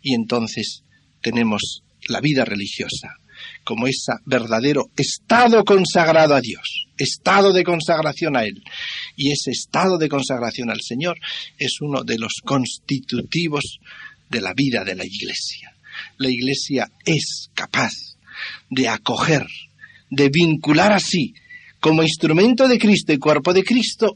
Y 0.00 0.14
entonces 0.14 0.82
tenemos 1.20 1.82
la 2.08 2.20
vida 2.20 2.44
religiosa 2.44 3.16
como 3.64 3.86
ese 3.86 4.12
verdadero 4.24 4.90
estado 4.96 5.64
consagrado 5.64 6.34
a 6.34 6.40
Dios, 6.40 6.86
estado 6.96 7.52
de 7.52 7.64
consagración 7.64 8.36
a 8.36 8.44
Él. 8.44 8.62
Y 9.16 9.32
ese 9.32 9.50
estado 9.50 9.98
de 9.98 10.08
consagración 10.08 10.70
al 10.70 10.80
Señor 10.80 11.18
es 11.58 11.80
uno 11.80 12.02
de 12.04 12.18
los 12.18 12.34
constitutivos 12.44 13.78
de 14.30 14.40
la 14.40 14.54
vida 14.54 14.84
de 14.84 14.94
la 14.94 15.04
Iglesia 15.04 15.72
la 16.18 16.30
Iglesia 16.30 16.90
es 17.04 17.50
capaz 17.54 17.92
de 18.70 18.88
acoger, 18.88 19.46
de 20.10 20.28
vincular 20.28 20.92
así, 20.92 21.34
como 21.80 22.02
instrumento 22.02 22.68
de 22.68 22.78
Cristo 22.78 23.12
y 23.12 23.18
cuerpo 23.18 23.52
de 23.52 23.64
Cristo, 23.64 24.14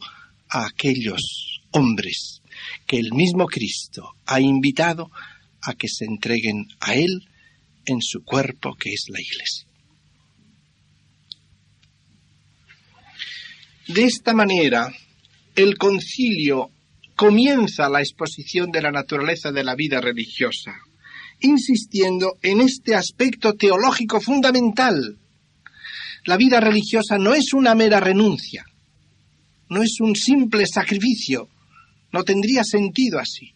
a 0.48 0.66
aquellos 0.66 1.62
hombres 1.72 2.40
que 2.86 2.98
el 2.98 3.12
mismo 3.12 3.46
Cristo 3.46 4.14
ha 4.26 4.40
invitado 4.40 5.10
a 5.62 5.74
que 5.74 5.88
se 5.88 6.04
entreguen 6.04 6.66
a 6.80 6.94
Él 6.94 7.28
en 7.84 8.00
su 8.00 8.22
cuerpo 8.24 8.74
que 8.74 8.90
es 8.90 9.06
la 9.08 9.20
Iglesia. 9.20 9.66
De 13.88 14.04
esta 14.04 14.34
manera, 14.34 14.92
el 15.54 15.76
concilio 15.78 16.70
comienza 17.14 17.88
la 17.88 18.00
exposición 18.00 18.70
de 18.70 18.82
la 18.82 18.90
naturaleza 18.90 19.52
de 19.52 19.64
la 19.64 19.74
vida 19.74 20.00
religiosa 20.00 20.72
insistiendo 21.46 22.38
en 22.42 22.60
este 22.60 22.94
aspecto 22.94 23.54
teológico 23.54 24.20
fundamental. 24.20 25.18
La 26.24 26.36
vida 26.36 26.60
religiosa 26.60 27.18
no 27.18 27.34
es 27.34 27.52
una 27.52 27.74
mera 27.74 28.00
renuncia, 28.00 28.64
no 29.68 29.82
es 29.82 30.00
un 30.00 30.14
simple 30.14 30.66
sacrificio, 30.66 31.48
no 32.12 32.24
tendría 32.24 32.64
sentido 32.64 33.18
así. 33.18 33.52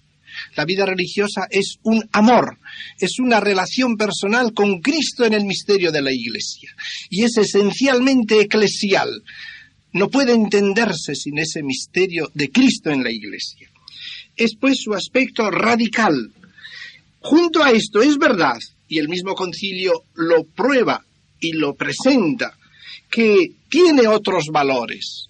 La 0.57 0.65
vida 0.65 0.87
religiosa 0.87 1.47
es 1.51 1.79
un 1.83 2.09
amor, 2.13 2.59
es 2.99 3.19
una 3.19 3.41
relación 3.41 3.97
personal 3.97 4.53
con 4.55 4.81
Cristo 4.81 5.25
en 5.25 5.35
el 5.35 5.45
misterio 5.45 5.91
de 5.93 6.03
la 6.03 6.13
Iglesia 6.13 6.75
y 7.09 7.25
es 7.25 7.37
esencialmente 7.37 8.41
eclesial. 8.41 9.23
No 9.93 10.09
puede 10.09 10.33
entenderse 10.33 11.15
sin 11.15 11.39
ese 11.39 11.63
misterio 11.63 12.31
de 12.35 12.51
Cristo 12.51 12.91
en 12.91 13.03
la 13.03 13.11
Iglesia. 13.11 13.69
Es 14.37 14.55
pues 14.55 14.79
su 14.81 14.95
aspecto 14.95 15.51
radical, 15.51 16.33
Junto 17.21 17.63
a 17.63 17.71
esto 17.71 18.03
es 18.03 18.19
verdad, 18.19 18.59
y 18.89 18.99
el 18.99 19.09
mismo 19.09 19.35
concilio 19.35 20.05
lo 20.15 20.45
prueba 20.45 21.05
y 21.39 21.53
lo 21.53 21.75
presenta, 21.75 22.57
que 23.11 23.53
tiene 23.69 24.09
otros 24.09 24.47
valores. 24.53 25.27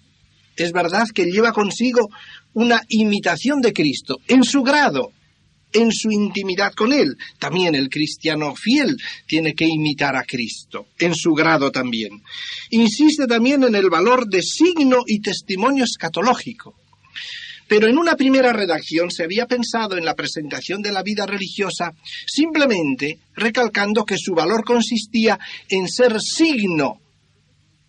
Es 0.55 0.71
verdad 0.71 1.07
que 1.13 1.25
lleva 1.25 1.53
consigo 1.53 2.09
una 2.53 2.81
imitación 2.89 3.61
de 3.61 3.73
Cristo 3.73 4.17
en 4.27 4.43
su 4.43 4.61
grado, 4.61 5.11
en 5.73 5.91
su 5.91 6.11
intimidad 6.11 6.73
con 6.73 6.93
Él. 6.93 7.17
También 7.39 7.75
el 7.75 7.89
cristiano 7.89 8.55
fiel 8.55 8.97
tiene 9.25 9.53
que 9.53 9.65
imitar 9.65 10.15
a 10.15 10.23
Cristo, 10.23 10.87
en 10.99 11.15
su 11.15 11.33
grado 11.33 11.71
también. 11.71 12.21
Insiste 12.71 13.27
también 13.27 13.63
en 13.63 13.75
el 13.75 13.89
valor 13.89 14.27
de 14.27 14.41
signo 14.41 14.99
y 15.05 15.21
testimonio 15.21 15.83
escatológico. 15.83 16.75
Pero 17.71 17.87
en 17.87 17.97
una 17.97 18.17
primera 18.17 18.51
redacción 18.51 19.11
se 19.11 19.23
había 19.23 19.45
pensado 19.45 19.97
en 19.97 20.03
la 20.03 20.13
presentación 20.13 20.81
de 20.81 20.91
la 20.91 21.03
vida 21.03 21.25
religiosa 21.25 21.93
simplemente 22.27 23.19
recalcando 23.33 24.03
que 24.03 24.17
su 24.17 24.33
valor 24.33 24.65
consistía 24.65 25.39
en 25.69 25.87
ser 25.87 26.19
signo 26.19 26.99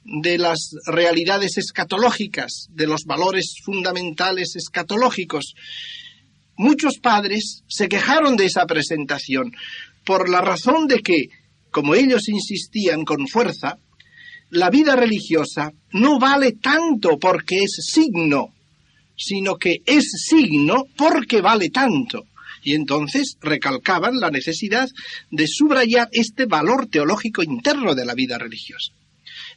de 0.05 0.39
las 0.39 0.71
realidades 0.87 1.59
escatológicas, 1.59 2.69
de 2.71 2.87
los 2.87 3.07
valores 3.07 3.57
fundamentales 3.65 4.55
escatológicos. 4.55 5.57
Muchos 6.57 7.01
padres 7.01 7.65
se 7.67 7.89
quejaron 7.89 8.37
de 8.37 8.45
esa 8.45 8.67
presentación 8.67 9.53
por 10.05 10.29
la 10.29 10.43
razón 10.43 10.87
de 10.87 11.01
que, 11.01 11.27
como 11.73 11.97
ellos 11.97 12.29
insistían 12.29 13.05
con 13.05 13.27
fuerza, 13.27 13.79
la 14.49 14.71
vida 14.71 14.95
religiosa 14.95 15.73
no 15.91 16.21
vale 16.21 16.53
tanto 16.53 17.19
porque 17.19 17.65
es 17.65 17.85
signo, 17.85 18.52
sino 19.23 19.57
que 19.57 19.83
es 19.87 20.11
signo 20.29 20.87
porque 20.97 21.41
vale 21.41 21.71
tanto. 21.71 22.27
Y 22.65 22.75
entonces 22.75 23.37
recalcaban 23.41 24.21
la 24.21 24.31
necesidad 24.31 24.89
de 25.31 25.47
subrayar 25.47 26.09
este 26.13 26.47
valor 26.47 26.87
teológico 26.87 27.43
interno 27.43 27.95
de 27.95 28.05
la 28.05 28.15
vida 28.15 28.39
religiosa. 28.39 28.93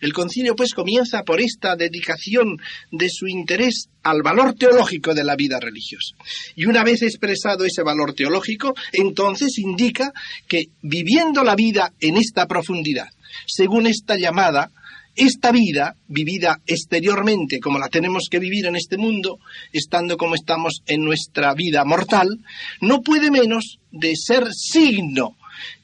El 0.02 0.14
concilio 0.14 0.56
pues 0.56 0.74
comienza 0.74 1.24
por 1.24 1.40
esta 1.40 1.76
dedicación 1.76 2.58
de 2.92 3.10
su 3.10 3.28
interés 3.28 3.90
al 4.04 4.22
valor 4.24 4.56
teológico 4.56 5.14
de 5.14 5.24
la 5.24 5.36
vida 5.36 5.60
religiosa. 5.60 6.16
Y 6.56 6.66
una 6.66 6.84
vez 6.84 7.02
expresado 7.02 7.66
ese 7.66 7.84
valor 7.84 8.14
teológico, 8.14 8.76
entonces 8.92 9.58
indica 9.58 10.12
que 10.48 10.66
viviendo 10.82 11.44
la 11.44 11.56
vida 11.56 11.94
en 12.00 12.18
esta 12.18 12.48
profundidad, 12.48 13.10
según 13.48 13.88
esta 13.88 14.18
llamada, 14.18 14.72
esta 15.16 15.52
vida, 15.52 15.96
vivida 16.08 16.62
exteriormente 16.66 17.60
como 17.60 17.80
la 17.80 17.90
tenemos 17.90 18.28
que 18.30 18.40
vivir 18.40 18.66
en 18.66 18.76
este 18.76 18.98
mundo, 18.98 19.40
estando 19.72 20.18
como 20.18 20.36
estamos 20.36 20.82
en 20.88 21.04
nuestra 21.04 21.54
vida 21.54 21.86
mortal, 21.86 22.40
no 22.82 23.02
puede 23.02 23.32
menos 23.32 23.80
de 23.92 24.16
ser 24.16 24.54
signo 24.54 25.38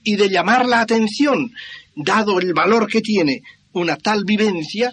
y 0.03 0.15
de 0.15 0.29
llamar 0.29 0.65
la 0.65 0.81
atención, 0.81 1.51
dado 1.95 2.39
el 2.39 2.53
valor 2.53 2.87
que 2.87 3.01
tiene 3.01 3.41
una 3.73 3.95
tal 3.95 4.23
vivencia 4.25 4.91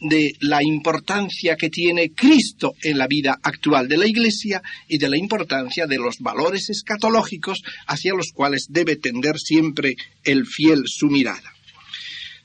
de 0.00 0.32
la 0.40 0.62
importancia 0.62 1.56
que 1.56 1.70
tiene 1.70 2.12
Cristo 2.12 2.74
en 2.82 2.98
la 2.98 3.06
vida 3.06 3.38
actual 3.42 3.88
de 3.88 3.96
la 3.96 4.06
Iglesia 4.06 4.62
y 4.86 4.98
de 4.98 5.08
la 5.08 5.16
importancia 5.16 5.86
de 5.86 5.98
los 5.98 6.18
valores 6.18 6.70
escatológicos 6.70 7.62
hacia 7.86 8.14
los 8.14 8.32
cuales 8.32 8.66
debe 8.68 8.96
tender 8.96 9.38
siempre 9.38 9.96
el 10.24 10.46
fiel 10.46 10.84
su 10.86 11.06
mirada. 11.08 11.52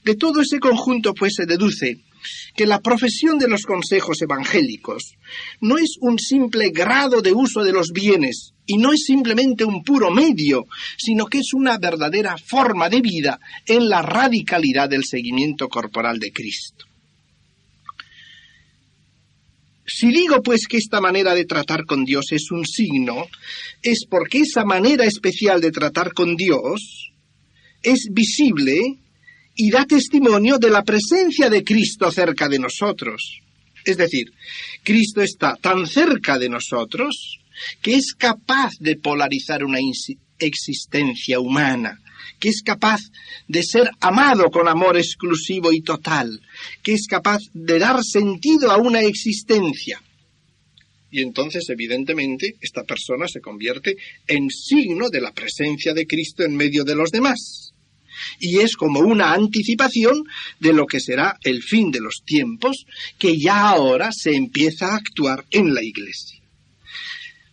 De 0.03 0.15
todo 0.15 0.41
ese 0.41 0.59
conjunto, 0.59 1.13
pues, 1.13 1.33
se 1.35 1.45
deduce 1.45 1.99
que 2.55 2.65
la 2.65 2.79
profesión 2.79 3.37
de 3.37 3.47
los 3.47 3.63
consejos 3.63 4.21
evangélicos 4.21 5.15
no 5.61 5.77
es 5.77 5.97
un 5.99 6.19
simple 6.19 6.69
grado 6.69 7.21
de 7.21 7.33
uso 7.33 7.63
de 7.63 7.73
los 7.73 7.91
bienes 7.91 8.53
y 8.65 8.77
no 8.77 8.93
es 8.93 9.03
simplemente 9.05 9.65
un 9.65 9.83
puro 9.83 10.11
medio, 10.11 10.65
sino 10.97 11.25
que 11.25 11.39
es 11.39 11.53
una 11.53 11.77
verdadera 11.77 12.37
forma 12.37 12.89
de 12.89 13.01
vida 13.01 13.39
en 13.65 13.89
la 13.89 14.01
radicalidad 14.01 14.89
del 14.89 15.03
seguimiento 15.03 15.67
corporal 15.67 16.19
de 16.19 16.31
Cristo. 16.31 16.85
Si 19.85 20.07
digo 20.11 20.41
pues 20.41 20.67
que 20.67 20.77
esta 20.77 21.01
manera 21.01 21.35
de 21.35 21.45
tratar 21.45 21.85
con 21.85 22.05
Dios 22.05 22.31
es 22.31 22.51
un 22.51 22.65
signo, 22.65 23.27
es 23.81 24.05
porque 24.09 24.39
esa 24.39 24.63
manera 24.63 25.03
especial 25.03 25.59
de 25.59 25.71
tratar 25.71 26.13
con 26.13 26.37
Dios 26.37 27.11
es 27.81 28.07
visible 28.11 28.99
y 29.55 29.69
da 29.69 29.85
testimonio 29.85 30.57
de 30.57 30.69
la 30.69 30.83
presencia 30.83 31.49
de 31.49 31.63
Cristo 31.63 32.11
cerca 32.11 32.49
de 32.49 32.59
nosotros. 32.59 33.39
Es 33.85 33.97
decir, 33.97 34.31
Cristo 34.83 35.21
está 35.21 35.55
tan 35.55 35.85
cerca 35.87 36.37
de 36.37 36.49
nosotros 36.49 37.39
que 37.81 37.95
es 37.95 38.13
capaz 38.17 38.73
de 38.79 38.95
polarizar 38.95 39.63
una 39.63 39.79
existencia 40.39 41.39
humana, 41.39 41.99
que 42.39 42.49
es 42.49 42.61
capaz 42.63 43.01
de 43.47 43.61
ser 43.61 43.89
amado 43.99 44.49
con 44.49 44.67
amor 44.67 44.97
exclusivo 44.97 45.71
y 45.71 45.81
total, 45.81 46.41
que 46.81 46.93
es 46.93 47.05
capaz 47.07 47.39
de 47.53 47.77
dar 47.77 48.03
sentido 48.03 48.71
a 48.71 48.77
una 48.77 49.01
existencia. 49.01 50.01
Y 51.11 51.21
entonces, 51.21 51.69
evidentemente, 51.69 52.55
esta 52.59 52.83
persona 52.83 53.27
se 53.27 53.39
convierte 53.39 53.95
en 54.27 54.49
signo 54.49 55.09
de 55.11 55.21
la 55.21 55.31
presencia 55.31 55.93
de 55.93 56.07
Cristo 56.07 56.43
en 56.43 56.55
medio 56.55 56.83
de 56.83 56.95
los 56.95 57.11
demás 57.11 57.72
y 58.39 58.59
es 58.59 58.75
como 58.75 58.99
una 58.99 59.33
anticipación 59.33 60.23
de 60.59 60.73
lo 60.73 60.85
que 60.85 60.99
será 60.99 61.37
el 61.43 61.63
fin 61.63 61.91
de 61.91 62.01
los 62.01 62.23
tiempos 62.25 62.85
que 63.17 63.37
ya 63.39 63.69
ahora 63.69 64.11
se 64.11 64.35
empieza 64.35 64.87
a 64.87 64.97
actuar 64.97 65.45
en 65.51 65.73
la 65.73 65.83
Iglesia. 65.83 66.39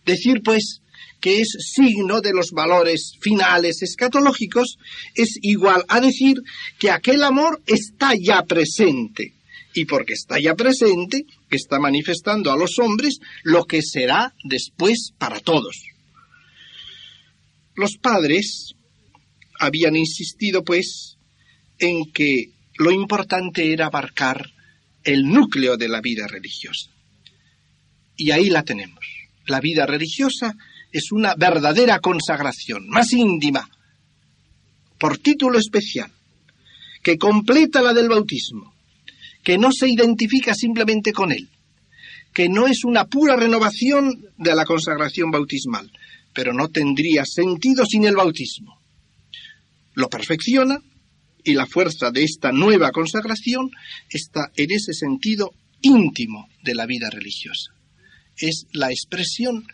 Decir, 0.05 0.41
pues, 0.43 0.81
que 1.21 1.39
es 1.39 1.55
signo 1.59 2.19
de 2.19 2.33
los 2.33 2.51
valores 2.51 3.13
finales 3.21 3.81
escatológicos 3.83 4.77
es 5.15 5.37
igual 5.41 5.85
a 5.87 6.01
decir 6.01 6.37
que 6.79 6.89
aquel 6.89 7.23
amor 7.23 7.61
está 7.67 8.13
ya 8.19 8.43
presente 8.43 9.33
y 9.73 9.85
porque 9.85 10.13
está 10.13 10.39
ya 10.39 10.55
presente, 10.55 11.25
está 11.49 11.79
manifestando 11.79 12.51
a 12.51 12.57
los 12.57 12.77
hombres 12.79 13.19
lo 13.43 13.63
que 13.65 13.81
será 13.81 14.33
después 14.43 15.11
para 15.17 15.39
todos. 15.39 15.83
Los 17.75 17.97
padres 17.97 18.73
habían 19.61 19.95
insistido, 19.95 20.63
pues, 20.63 21.17
en 21.77 22.11
que 22.11 22.49
lo 22.77 22.91
importante 22.91 23.71
era 23.71 23.85
abarcar 23.85 24.49
el 25.03 25.27
núcleo 25.27 25.77
de 25.77 25.87
la 25.87 26.01
vida 26.01 26.27
religiosa. 26.27 26.89
Y 28.17 28.31
ahí 28.31 28.49
la 28.49 28.63
tenemos. 28.63 29.05
La 29.45 29.59
vida 29.59 29.85
religiosa 29.85 30.55
es 30.91 31.11
una 31.11 31.35
verdadera 31.35 31.99
consagración, 31.99 32.89
más 32.89 33.13
íntima, 33.13 33.69
por 34.97 35.19
título 35.19 35.59
especial, 35.59 36.11
que 37.03 37.19
completa 37.19 37.83
la 37.83 37.93
del 37.93 38.09
bautismo, 38.09 38.73
que 39.43 39.59
no 39.59 39.71
se 39.71 39.87
identifica 39.87 40.55
simplemente 40.55 41.13
con 41.13 41.31
él, 41.31 41.49
que 42.33 42.49
no 42.49 42.65
es 42.65 42.83
una 42.83 43.05
pura 43.05 43.35
renovación 43.35 44.25
de 44.37 44.55
la 44.55 44.65
consagración 44.65 45.29
bautismal, 45.29 45.91
pero 46.33 46.51
no 46.51 46.69
tendría 46.69 47.25
sentido 47.25 47.85
sin 47.85 48.05
el 48.05 48.15
bautismo 48.15 48.80
lo 49.93 50.09
perfecciona 50.09 50.79
y 51.43 51.53
la 51.53 51.65
fuerza 51.65 52.11
de 52.11 52.23
esta 52.23 52.51
nueva 52.51 52.91
consagración 52.91 53.71
está 54.09 54.51
en 54.55 54.71
ese 54.71 54.93
sentido 54.93 55.53
íntimo 55.81 56.47
de 56.63 56.75
la 56.75 56.85
vida 56.85 57.09
religiosa. 57.09 57.73
Es 58.37 58.67
la 58.71 58.91
expresión 58.91 59.65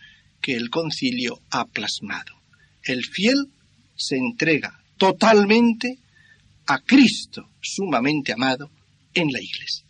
que 0.41 0.55
el 0.55 0.69
concilio 0.69 1.41
ha 1.51 1.65
plasmado. 1.65 2.33
El 2.83 3.03
fiel 3.03 3.47
se 3.95 4.15
entrega 4.15 4.79
totalmente 4.97 5.99
a 6.67 6.79
Cristo 6.79 7.49
sumamente 7.61 8.33
amado 8.33 8.71
en 9.13 9.31
la 9.31 9.41
Iglesia. 9.41 9.86